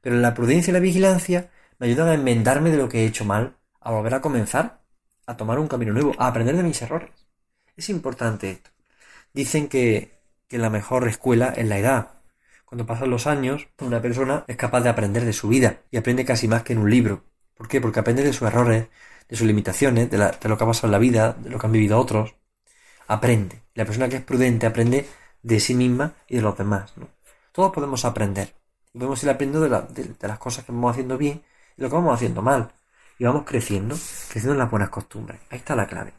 Pero 0.00 0.16
la 0.16 0.34
prudencia 0.34 0.70
y 0.70 0.74
la 0.74 0.80
vigilancia 0.80 1.50
me 1.82 1.88
ayudan 1.88 2.10
a 2.10 2.14
enmendarme 2.14 2.70
de 2.70 2.76
lo 2.76 2.88
que 2.88 3.00
he 3.00 3.06
hecho 3.06 3.24
mal, 3.24 3.56
a 3.80 3.90
volver 3.90 4.14
a 4.14 4.20
comenzar, 4.20 4.84
a 5.26 5.36
tomar 5.36 5.58
un 5.58 5.66
camino 5.66 5.92
nuevo, 5.92 6.14
a 6.16 6.28
aprender 6.28 6.56
de 6.56 6.62
mis 6.62 6.80
errores. 6.80 7.10
Es 7.76 7.88
importante 7.88 8.52
esto. 8.52 8.70
Dicen 9.32 9.66
que, 9.66 10.20
la 10.50 10.70
mejor 10.70 11.08
escuela 11.08 11.48
es 11.56 11.66
la 11.66 11.78
edad. 11.78 12.10
Cuando 12.66 12.86
pasan 12.86 13.10
los 13.10 13.26
años, 13.26 13.66
una 13.80 14.00
persona 14.00 14.44
es 14.46 14.56
capaz 14.56 14.82
de 14.82 14.90
aprender 14.90 15.24
de 15.24 15.32
su 15.32 15.48
vida 15.48 15.80
y 15.90 15.96
aprende 15.96 16.24
casi 16.24 16.46
más 16.46 16.62
que 16.62 16.72
en 16.72 16.78
un 16.78 16.88
libro. 16.88 17.24
¿Por 17.56 17.66
qué? 17.66 17.80
Porque 17.80 17.98
aprende 17.98 18.22
de 18.22 18.32
sus 18.32 18.46
errores, 18.46 18.86
de 19.28 19.36
sus 19.36 19.48
limitaciones, 19.48 20.08
de, 20.08 20.18
de 20.18 20.48
lo 20.48 20.56
que 20.56 20.62
ha 20.62 20.66
pasado 20.68 20.86
en 20.86 20.92
la 20.92 20.98
vida, 20.98 21.32
de 21.32 21.50
lo 21.50 21.58
que 21.58 21.66
han 21.66 21.72
vivido 21.72 21.98
otros. 21.98 22.36
Aprende. 23.08 23.60
La 23.74 23.84
persona 23.84 24.08
que 24.08 24.18
es 24.18 24.22
prudente 24.22 24.66
aprende 24.66 25.08
de 25.42 25.58
sí 25.58 25.74
misma 25.74 26.12
y 26.28 26.36
de 26.36 26.42
los 26.42 26.56
demás. 26.56 26.94
Todos 27.50 27.72
podemos 27.72 28.04
aprender. 28.04 28.54
Y 28.94 28.98
podemos 28.98 29.20
ir 29.24 29.30
aprendiendo 29.30 29.68
de, 29.68 30.14
de 30.14 30.28
las 30.28 30.38
cosas 30.38 30.64
que 30.64 30.70
vamos 30.70 30.92
haciendo 30.92 31.18
bien 31.18 31.42
lo 31.76 31.88
que 31.88 31.94
vamos 31.94 32.14
haciendo 32.14 32.42
mal. 32.42 32.72
Y 33.18 33.24
vamos 33.24 33.44
creciendo, 33.44 33.94
creciendo 33.94 34.52
en 34.52 34.58
las 34.58 34.70
buenas 34.70 34.90
costumbres. 34.90 35.40
Ahí 35.50 35.58
está 35.58 35.76
la 35.76 35.86
clave. 35.86 36.14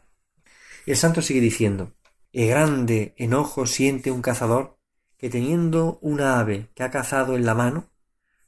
Y 0.86 0.92
el 0.92 0.96
santo 0.96 1.22
sigue 1.22 1.40
diciendo, 1.40 1.92
el 2.32 2.48
grande 2.48 3.14
enojo 3.16 3.66
siente 3.66 4.10
un 4.10 4.22
cazador 4.22 4.78
que 5.18 5.30
teniendo 5.30 5.98
una 6.02 6.38
ave 6.38 6.70
que 6.74 6.82
ha 6.82 6.90
cazado 6.90 7.36
en 7.36 7.46
la 7.46 7.54
mano, 7.54 7.90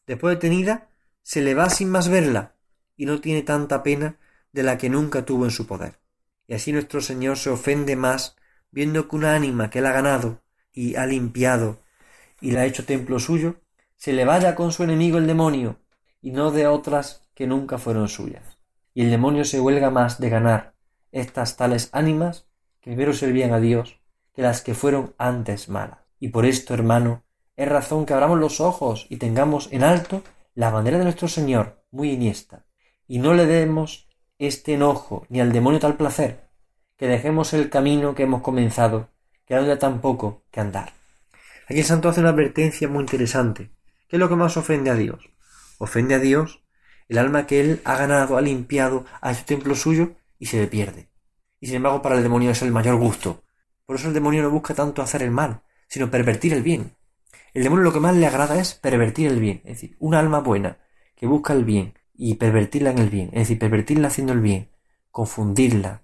después 0.07 0.35
de 0.35 0.41
tenida, 0.41 0.89
se 1.23 1.41
le 1.41 1.55
va 1.55 1.71
sin 1.71 1.91
más 1.91 2.09
verla, 2.09 2.55
y 2.97 3.07
no 3.07 3.21
tiene 3.21 3.43
tanta 3.43 3.83
pena 3.83 4.19
de 4.53 4.63
la 4.63 4.79
que 4.79 4.89
nunca 4.89 5.25
tuvo 5.25 5.45
en 5.45 5.51
su 5.51 5.67
poder. 5.67 5.99
Y 6.47 6.55
así 6.55 6.73
nuestro 6.73 7.01
Señor 7.01 7.37
se 7.37 7.51
ofende 7.51 7.97
más 7.97 8.37
viendo 8.71 9.09
que 9.09 9.17
una 9.17 9.35
ánima 9.35 9.71
que 9.71 9.81
él 9.81 9.87
ha 9.87 9.93
ganado 9.93 10.43
y 10.73 10.97
ha 10.97 11.07
limpiado 11.07 11.79
y 12.41 12.51
la 12.51 12.61
ha 12.61 12.67
hecho 12.67 12.85
templo 12.85 13.19
suyo, 13.19 13.57
se 13.97 14.13
le 14.13 14.25
vaya 14.25 14.55
con 14.55 14.73
su 14.73 14.85
enemigo 14.85 15.19
el 15.19 15.27
demonio 15.27 15.79
y 16.21 16.31
no 16.31 16.51
de 16.51 16.67
otras 16.67 17.29
que 17.35 17.47
nunca 17.47 17.79
fueron 17.79 18.09
suyas. 18.09 18.59
Y 18.95 19.03
el 19.03 19.11
demonio 19.11 19.45
se 19.45 19.61
huelga 19.61 19.91
más 19.91 20.21
de 20.21 20.31
ganar 20.31 20.75
estas 21.13 21.57
tales 21.57 21.91
ánimas 21.93 22.49
que 22.81 22.91
primero 22.91 23.13
servían 23.13 23.53
a 23.53 23.61
Dios 23.61 24.01
que 24.35 24.43
las 24.43 24.63
que 24.63 24.75
fueron 24.75 25.15
antes 25.19 25.69
malas. 25.69 25.99
Y 26.21 26.29
por 26.29 26.45
esto, 26.45 26.75
hermano, 26.75 27.25
es 27.57 27.69
razón 27.69 28.05
que 28.05 28.13
abramos 28.13 28.39
los 28.39 28.61
ojos 28.61 29.07
y 29.09 29.17
tengamos 29.17 29.69
en 29.73 29.83
alto 29.83 30.23
la 30.55 30.71
bandera 30.71 30.99
de 30.99 31.05
nuestro 31.05 31.29
Señor, 31.29 31.83
muy 31.91 32.11
iniesta, 32.11 32.67
y 33.07 33.19
no 33.19 33.35
le 33.35 33.47
demos 33.47 34.09
este 34.39 34.75
enojo 34.75 35.27
ni 35.29 35.41
al 35.41 35.53
demonio 35.53 35.81
tal 35.81 35.97
placer, 35.97 36.49
que 36.97 37.09
dejemos 37.09 37.55
el 37.55 37.71
camino 37.71 38.15
que 38.15 38.25
hemos 38.25 38.43
comenzado, 38.43 39.09
que 39.47 39.55
ya 39.55 39.79
tan 39.79 40.01
poco 40.01 40.43
que 40.51 40.61
andar. 40.61 40.93
Aquí 41.69 41.81
el 41.81 41.85
santo 41.85 42.09
hace 42.09 42.21
una 42.21 42.31
advertencia 42.31 42.89
muy 42.89 43.01
interesante. 43.01 43.71
¿Qué 44.09 44.17
es 44.17 44.21
lo 44.21 44.29
que 44.29 44.37
más 44.37 44.57
ofende 44.57 44.91
a 44.91 44.95
Dios? 44.95 45.29
Ofende 45.79 46.15
a 46.15 46.19
Dios, 46.19 46.63
el 47.09 47.19
alma 47.19 47.47
que 47.47 47.61
él 47.61 47.81
ha 47.85 47.97
ganado, 47.97 48.37
ha 48.37 48.41
limpiado, 48.41 49.05
a 49.21 49.35
su 49.35 49.45
templo 49.45 49.75
suyo 49.75 50.13
y 50.39 50.47
se 50.47 50.59
le 50.59 50.67
pierde. 50.67 51.09
Y 51.61 51.67
sin 51.67 51.77
embargo 51.77 52.03
para 52.03 52.17
el 52.17 52.23
demonio 52.23 52.51
es 52.51 52.63
el 52.63 52.73
mayor 52.73 52.97
gusto. 52.97 53.43
Por 53.87 53.97
eso 53.97 54.09
el 54.09 54.15
demonio 54.15 54.43
no 54.43 54.51
busca 54.51 54.75
tanto 54.75 55.03
hacer 55.03 55.23
el 55.23 55.31
mal, 55.31 55.63
sino 55.89 56.11
pervertir 56.11 56.53
el 56.53 56.63
bien. 56.63 56.97
El 57.55 57.63
demonio 57.63 57.85
lo 57.85 57.93
que 57.93 58.01
más 58.01 58.15
le 58.15 58.27
agrada 58.27 58.59
es 58.61 58.75
pervertir 58.75 59.29
el 59.29 59.41
bien, 59.41 59.63
es 59.65 59.75
decir, 59.81 59.97
una 59.99 60.19
alma 60.19 60.41
buena 60.41 60.79
que 61.15 61.27
busca 61.27 61.53
el 61.53 61.65
bien 61.65 61.95
y 62.15 62.35
pervertirla 62.35 62.91
en 62.91 62.99
el 62.99 63.09
bien, 63.09 63.29
es 63.29 63.41
decir, 63.41 63.59
pervertirla 63.59 64.09
haciendo 64.09 64.33
el 64.33 64.41
bien, 64.41 64.71
confundirla, 65.11 66.03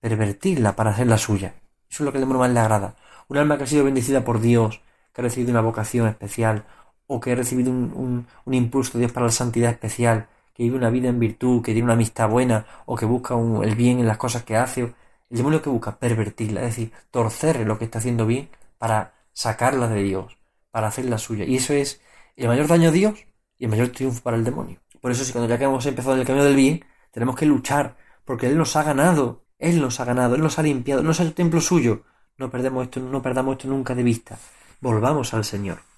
pervertirla 0.00 0.76
para 0.76 0.90
hacer 0.90 1.06
la 1.06 1.18
suya. 1.18 1.54
Eso 1.88 2.02
es 2.02 2.06
lo 2.06 2.12
que 2.12 2.18
el 2.18 2.22
demonio 2.22 2.40
más 2.40 2.50
le 2.50 2.60
agrada. 2.60 2.96
Un 3.28 3.38
alma 3.38 3.56
que 3.56 3.64
ha 3.64 3.66
sido 3.66 3.84
bendecida 3.84 4.24
por 4.24 4.40
Dios, 4.40 4.82
que 5.14 5.20
ha 5.20 5.24
recibido 5.24 5.50
una 5.50 5.60
vocación 5.60 6.08
especial, 6.08 6.66
o 7.12 7.18
que 7.18 7.32
ha 7.32 7.34
recibido 7.34 7.72
un, 7.72 8.26
un, 8.44 8.54
impulso 8.54 8.92
de 8.92 9.00
Dios 9.00 9.12
para 9.12 9.26
la 9.26 9.32
santidad 9.32 9.72
especial, 9.72 10.28
que 10.54 10.62
vive 10.62 10.76
una 10.76 10.90
vida 10.90 11.08
en 11.08 11.18
virtud, 11.18 11.60
que 11.60 11.72
tiene 11.72 11.86
una 11.86 11.94
amistad 11.94 12.28
buena, 12.28 12.66
o 12.86 12.94
que 12.94 13.04
busca 13.04 13.34
el 13.34 13.74
bien 13.74 13.98
en 13.98 14.06
las 14.06 14.16
cosas 14.16 14.44
que 14.44 14.56
hace, 14.56 14.82
el 14.82 15.36
demonio 15.36 15.60
que 15.60 15.70
busca 15.70 15.98
pervertirla, 15.98 16.60
es 16.60 16.68
decir, 16.68 16.92
torcer 17.10 17.66
lo 17.66 17.78
que 17.78 17.86
está 17.86 17.98
haciendo 17.98 18.26
bien 18.26 18.48
para 18.78 19.14
sacarla 19.32 19.88
de 19.88 20.04
Dios, 20.04 20.38
para 20.70 20.86
hacerla 20.86 21.18
suya. 21.18 21.44
Y 21.44 21.56
eso 21.56 21.72
es 21.72 22.00
el 22.36 22.46
mayor 22.46 22.68
daño 22.68 22.90
a 22.90 22.92
Dios 22.92 23.18
y 23.58 23.64
el 23.64 23.70
mayor 23.70 23.88
triunfo 23.88 24.22
para 24.22 24.36
el 24.36 24.44
demonio. 24.44 24.78
Por 25.00 25.10
eso, 25.10 25.24
si 25.24 25.32
cuando 25.32 25.48
ya 25.48 25.58
que 25.58 25.64
hemos 25.64 25.84
empezado 25.86 26.14
en 26.14 26.20
el 26.20 26.26
camino 26.26 26.44
del 26.44 26.54
bien, 26.54 26.84
tenemos 27.10 27.34
que 27.34 27.46
luchar, 27.46 27.96
porque 28.24 28.46
Él 28.46 28.56
nos 28.56 28.76
ha 28.76 28.84
ganado, 28.84 29.42
Él 29.58 29.80
nos 29.80 29.98
ha 29.98 30.04
ganado, 30.04 30.36
Él 30.36 30.42
nos 30.42 30.60
ha 30.60 30.62
limpiado, 30.62 31.00
Él 31.00 31.08
nos 31.08 31.18
ha 31.18 31.24
hecho 31.24 31.34
templo 31.34 31.60
suyo. 31.60 32.04
No 32.38 32.52
perdemos 32.52 32.84
esto, 32.84 33.00
no 33.00 33.20
perdamos 33.20 33.56
esto 33.56 33.66
nunca 33.66 33.96
de 33.96 34.04
vista. 34.04 34.38
Volvamos 34.80 35.34
al 35.34 35.44
Señor. 35.44 35.89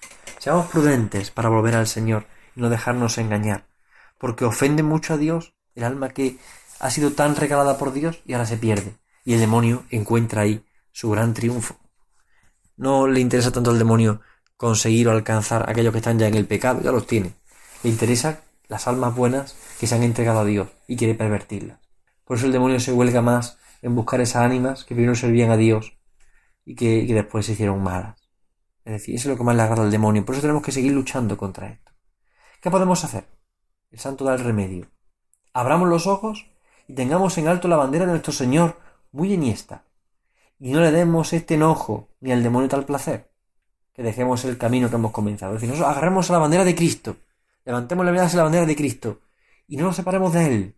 Seamos 0.43 0.67
prudentes 0.67 1.31
para 1.31 1.49
volver 1.51 1.77
al 1.77 1.87
Señor 1.87 2.27
y 2.57 2.63
no 2.63 2.69
dejarnos 2.69 3.17
engañar, 3.17 3.69
porque 4.19 4.45
ofende 4.45 4.83
mucho 4.83 5.15
a 5.15 5.17
Dios 5.17 5.55
el 5.77 5.85
alma 5.85 6.09
que 6.09 6.37
ha 6.81 6.91
sido 6.91 7.13
tan 7.13 7.37
regalada 7.37 7.79
por 7.79 7.93
Dios 7.93 8.21
y 8.27 8.33
ahora 8.33 8.47
se 8.47 8.57
pierde, 8.57 8.97
y 9.25 9.35
el 9.35 9.39
demonio 9.39 9.85
encuentra 9.91 10.43
ahí 10.43 10.65
su 10.91 11.11
gran 11.11 11.33
triunfo. 11.33 11.77
No 12.77 13.07
le 13.07 13.21
interesa 13.21 13.53
tanto 13.53 13.71
al 13.71 13.79
demonio 13.79 14.21
conseguir 14.57 15.07
o 15.07 15.13
alcanzar 15.13 15.71
aquellos 15.71 15.93
que 15.93 15.99
están 15.99 16.19
ya 16.19 16.27
en 16.27 16.35
el 16.35 16.47
pecado, 16.47 16.81
ya 16.83 16.91
los 16.91 17.07
tiene. 17.07 17.35
Le 17.85 17.91
interesa 17.91 18.41
las 18.67 18.89
almas 18.89 19.15
buenas 19.15 19.55
que 19.79 19.87
se 19.87 19.95
han 19.95 20.03
entregado 20.03 20.41
a 20.41 20.45
Dios 20.45 20.67
y 20.89 20.97
quiere 20.97 21.15
pervertirlas. 21.15 21.79
Por 22.25 22.37
eso 22.37 22.47
el 22.47 22.53
demonio 22.53 22.81
se 22.81 22.93
huelga 22.93 23.23
más 23.23 23.59
en 23.81 23.95
buscar 23.95 24.21
esas 24.21 24.43
ánimas 24.43 24.83
que 24.83 24.97
primero 24.97 25.15
servían 25.15 25.53
a 25.53 25.57
Dios 25.57 25.97
y 26.65 26.75
que 26.75 27.07
después 27.15 27.47
se 27.47 27.53
hicieron 27.53 27.81
malas. 27.81 28.22
Es 28.85 28.93
decir, 28.93 29.15
es 29.15 29.27
lo 29.27 29.37
que 29.37 29.45
más 29.45 29.55
le 29.55 29.63
agrada 29.63 29.83
al 29.83 29.91
demonio. 29.91 30.25
Por 30.25 30.35
eso 30.35 30.43
tenemos 30.43 30.63
que 30.63 30.73
seguir 30.73 30.93
luchando 30.93 31.37
contra 31.37 31.69
esto. 31.69 31.93
¿Qué 32.61 32.71
podemos 32.71 33.05
hacer? 33.05 33.25
El 33.91 33.99
santo 33.99 34.25
da 34.25 34.35
el 34.35 34.41
remedio. 34.41 34.91
Abramos 35.53 35.89
los 35.89 36.07
ojos 36.07 36.47
y 36.89 36.95
tengamos 36.95 37.39
en 37.39 37.49
alto 37.49 37.69
la 37.69 37.77
bandera 37.77 38.07
de 38.07 38.13
nuestro 38.13 38.33
Señor, 38.33 38.79
muy 39.13 39.35
eniesta. 39.35 39.85
Y 40.59 40.73
no 40.73 40.81
le 40.81 40.91
demos 40.91 41.33
este 41.33 41.55
enojo 41.55 42.09
ni 42.21 42.33
al 42.33 42.43
demonio 42.43 42.69
tal 42.69 42.85
placer. 42.85 43.31
Que 43.93 44.03
dejemos 44.03 44.45
el 44.45 44.59
camino 44.59 44.89
que 44.89 44.97
hemos 44.97 45.13
comenzado. 45.13 45.53
Es 45.53 45.61
decir, 45.61 45.69
nosotros 45.69 45.93
agarremos 45.93 46.31
a 46.31 46.33
la 46.33 46.39
bandera 46.39 46.65
de 46.65 46.75
Cristo. 46.75 47.17
Levantemos 47.65 48.05
la 48.05 48.11
mirada 48.11 48.27
hacia 48.27 48.39
la 48.39 48.45
bandera 48.45 48.67
de 48.67 48.77
Cristo. 48.77 49.21
Y 49.69 49.77
no 49.77 49.85
nos 49.85 49.97
separemos 49.97 50.33
de 50.33 50.47
Él. 50.47 50.75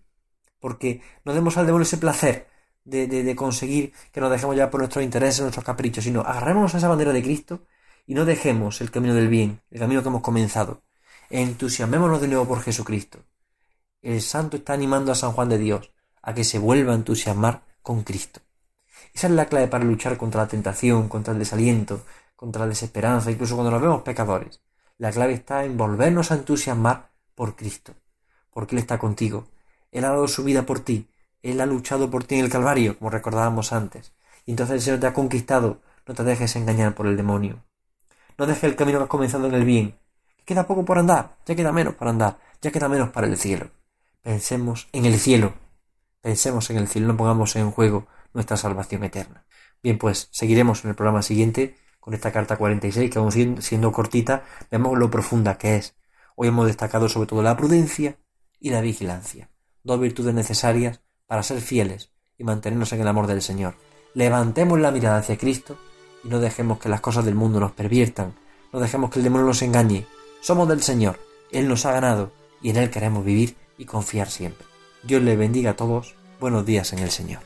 Porque 0.59 1.01
no 1.25 1.33
demos 1.33 1.57
al 1.57 1.67
demonio 1.67 1.85
ese 1.85 1.99
placer 1.99 2.49
de, 2.85 3.07
de, 3.07 3.37
conseguir 3.37 3.93
que 4.13 4.21
nos 4.21 4.31
dejemos 4.31 4.57
ya 4.57 4.71
por 4.71 4.81
nuestros 4.81 5.05
intereses, 5.05 5.41
nuestros 5.41 5.65
caprichos, 5.65 6.05
sino 6.05 6.21
agarremos 6.21 6.75
a 6.75 6.79
esa 6.79 6.89
bandera 6.89 7.13
de 7.13 7.23
Cristo 7.23 7.63
y 8.07 8.15
no 8.15 8.25
dejemos 8.25 8.81
el 8.81 8.91
camino 8.91 9.15
del 9.15 9.29
bien, 9.29 9.61
el 9.71 9.81
camino 9.81 10.03
que 10.03 10.09
hemos 10.09 10.23
comenzado. 10.23 10.83
Entusiasmémonos 11.31 12.21
de 12.21 12.29
nuevo 12.29 12.47
por 12.47 12.61
Jesucristo. 12.61 13.21
El 14.03 14.21
santo 14.21 14.59
está 14.59 14.75
animando 14.75 15.13
a 15.13 15.15
San 15.15 15.33
Juan 15.33 15.49
de 15.49 15.59
Dios 15.59 15.91
a 16.23 16.35
que 16.35 16.45
se 16.45 16.59
vuelva 16.59 16.93
a 16.93 16.97
entusiasmar 16.97 17.63
con 17.83 18.03
Cristo. 18.03 18.41
Esa 19.15 19.29
es 19.29 19.33
la 19.33 19.47
clave 19.47 19.69
para 19.69 19.85
luchar 19.85 20.17
contra 20.17 20.43
la 20.43 20.49
tentación, 20.49 21.09
contra 21.09 21.33
el 21.33 21.39
desaliento, 21.39 22.05
contra 22.37 22.63
la 22.63 22.69
desesperanza, 22.69 23.31
incluso 23.31 23.55
cuando 23.55 23.71
nos 23.71 23.81
vemos 23.81 24.03
pecadores. 24.03 24.61
La 24.99 25.11
clave 25.11 25.35
está 25.35 25.65
en 25.65 25.77
volvernos 25.77 26.31
a 26.31 26.35
entusiasmar 26.35 27.11
por 27.35 27.57
Cristo, 27.57 27.95
porque 28.51 28.75
Él 28.75 28.81
está 28.81 28.99
contigo. 28.99 29.47
Él 29.93 30.05
ha 30.05 30.11
dado 30.11 30.29
su 30.29 30.45
vida 30.45 30.67
por 30.67 30.81
ti, 30.81 31.09
Él 31.43 31.61
ha 31.61 31.67
luchado 31.67 32.11
por 32.11 32.25
ti 32.25 32.37
en 32.37 32.45
el 32.45 32.51
Calvario, 32.51 32.99
como 32.99 33.11
recordábamos 33.11 33.73
antes. 33.73 34.13
Y 34.47 34.51
entonces 34.51 34.75
el 34.75 34.83
Señor 34.83 35.01
te 35.01 35.07
ha 35.07 35.15
conquistado, 35.15 35.81
no 36.07 36.15
te 36.15 36.25
dejes 36.25 36.57
engañar 36.57 36.95
por 36.95 37.07
el 37.07 37.17
demonio. 37.17 37.65
No 38.37 38.47
dejes 38.47 38.65
el 38.65 38.77
camino 38.77 38.99
que 38.99 39.05
has 39.05 39.09
comenzado 39.09 39.47
en 39.47 39.55
el 39.55 39.65
bien. 39.65 39.99
Queda 40.45 40.67
poco 40.67 40.85
por 40.85 40.99
andar, 40.99 41.37
ya 41.47 41.55
queda 41.55 41.73
menos 41.73 41.95
para 41.95 42.11
andar, 42.11 42.39
ya 42.61 42.71
queda 42.71 42.89
menos 42.89 43.11
para 43.11 43.27
el 43.27 43.39
cielo. 43.39 43.71
Pensemos 44.23 44.89
en 44.93 45.05
el 45.07 45.19
cielo. 45.19 45.55
Pensemos 46.21 46.69
en 46.71 46.79
el 46.79 46.89
cielo, 46.89 47.09
no 47.09 47.17
pongamos 47.17 47.55
en 47.57 47.71
juego 47.71 48.07
nuestra 48.33 48.57
salvación 48.57 49.05
eterna. 49.05 49.45
Bien, 49.83 49.99
pues 49.99 50.29
seguiremos 50.33 50.85
en 50.85 50.91
el 50.91 50.97
programa 50.97 51.23
siguiente 51.23 51.77
con 52.01 52.13
esta 52.13 52.33
carta 52.33 52.57
46, 52.57 53.11
que 53.11 53.19
aún 53.19 53.63
siendo 53.63 53.93
cortita, 53.93 54.45
vemos 54.71 54.99
lo 54.99 55.11
profunda 55.11 55.57
que 55.57 55.77
es. 55.77 55.97
Hoy 56.37 56.49
hemos 56.49 56.67
destacado 56.67 57.09
sobre 57.09 57.29
todo 57.29 57.43
la 57.43 57.57
prudencia 57.57 58.19
y 58.61 58.71
la 58.71 58.81
vigilancia, 58.81 59.51
dos 59.83 60.01
virtudes 60.01 60.35
necesarias 60.35 61.01
para 61.27 61.43
ser 61.43 61.61
fieles 61.61 62.11
y 62.37 62.45
mantenernos 62.45 62.93
en 62.93 63.01
el 63.01 63.09
amor 63.09 63.27
del 63.27 63.41
Señor. 63.41 63.77
Levantemos 64.15 64.79
la 64.81 64.91
mirada 64.91 65.19
hacia 65.19 65.39
Cristo 65.39 65.79
y 66.25 66.29
no 66.29 66.41
dejemos 66.41 66.79
que 66.79 66.89
las 66.89 67.01
cosas 67.01 67.25
del 67.25 67.35
mundo 67.35 67.61
nos 67.61 67.73
perviertan, 67.73 68.35
no 68.73 68.81
dejemos 68.81 69.11
que 69.11 69.19
el 69.21 69.25
demonio 69.25 69.47
nos 69.47 69.63
engañe. 69.63 70.07
Somos 70.41 70.69
del 70.69 70.83
Señor, 70.83 71.21
Él 71.53 71.69
nos 71.69 71.87
ha 71.87 71.93
ganado 71.93 72.33
y 72.63 72.71
en 72.71 72.77
Él 72.77 72.91
queremos 72.91 73.25
vivir 73.25 73.57
y 73.79 73.85
confiar 73.85 74.31
siempre. 74.31 74.67
Dios 75.03 75.23
le 75.23 75.37
bendiga 75.37 75.73
a 75.73 75.77
todos. 75.77 76.15
Buenos 76.41 76.67
días 76.67 76.93
en 76.93 76.99
el 77.01 77.11
Señor. 77.11 77.41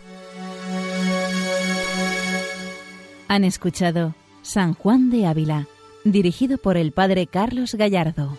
Han 3.28 3.44
escuchado 3.44 4.14
San 4.42 4.74
Juan 4.74 5.10
de 5.10 5.26
Ávila, 5.26 5.66
dirigido 6.04 6.56
por 6.56 6.76
el 6.76 6.92
Padre 6.92 7.26
Carlos 7.26 7.74
Gallardo. 7.74 8.38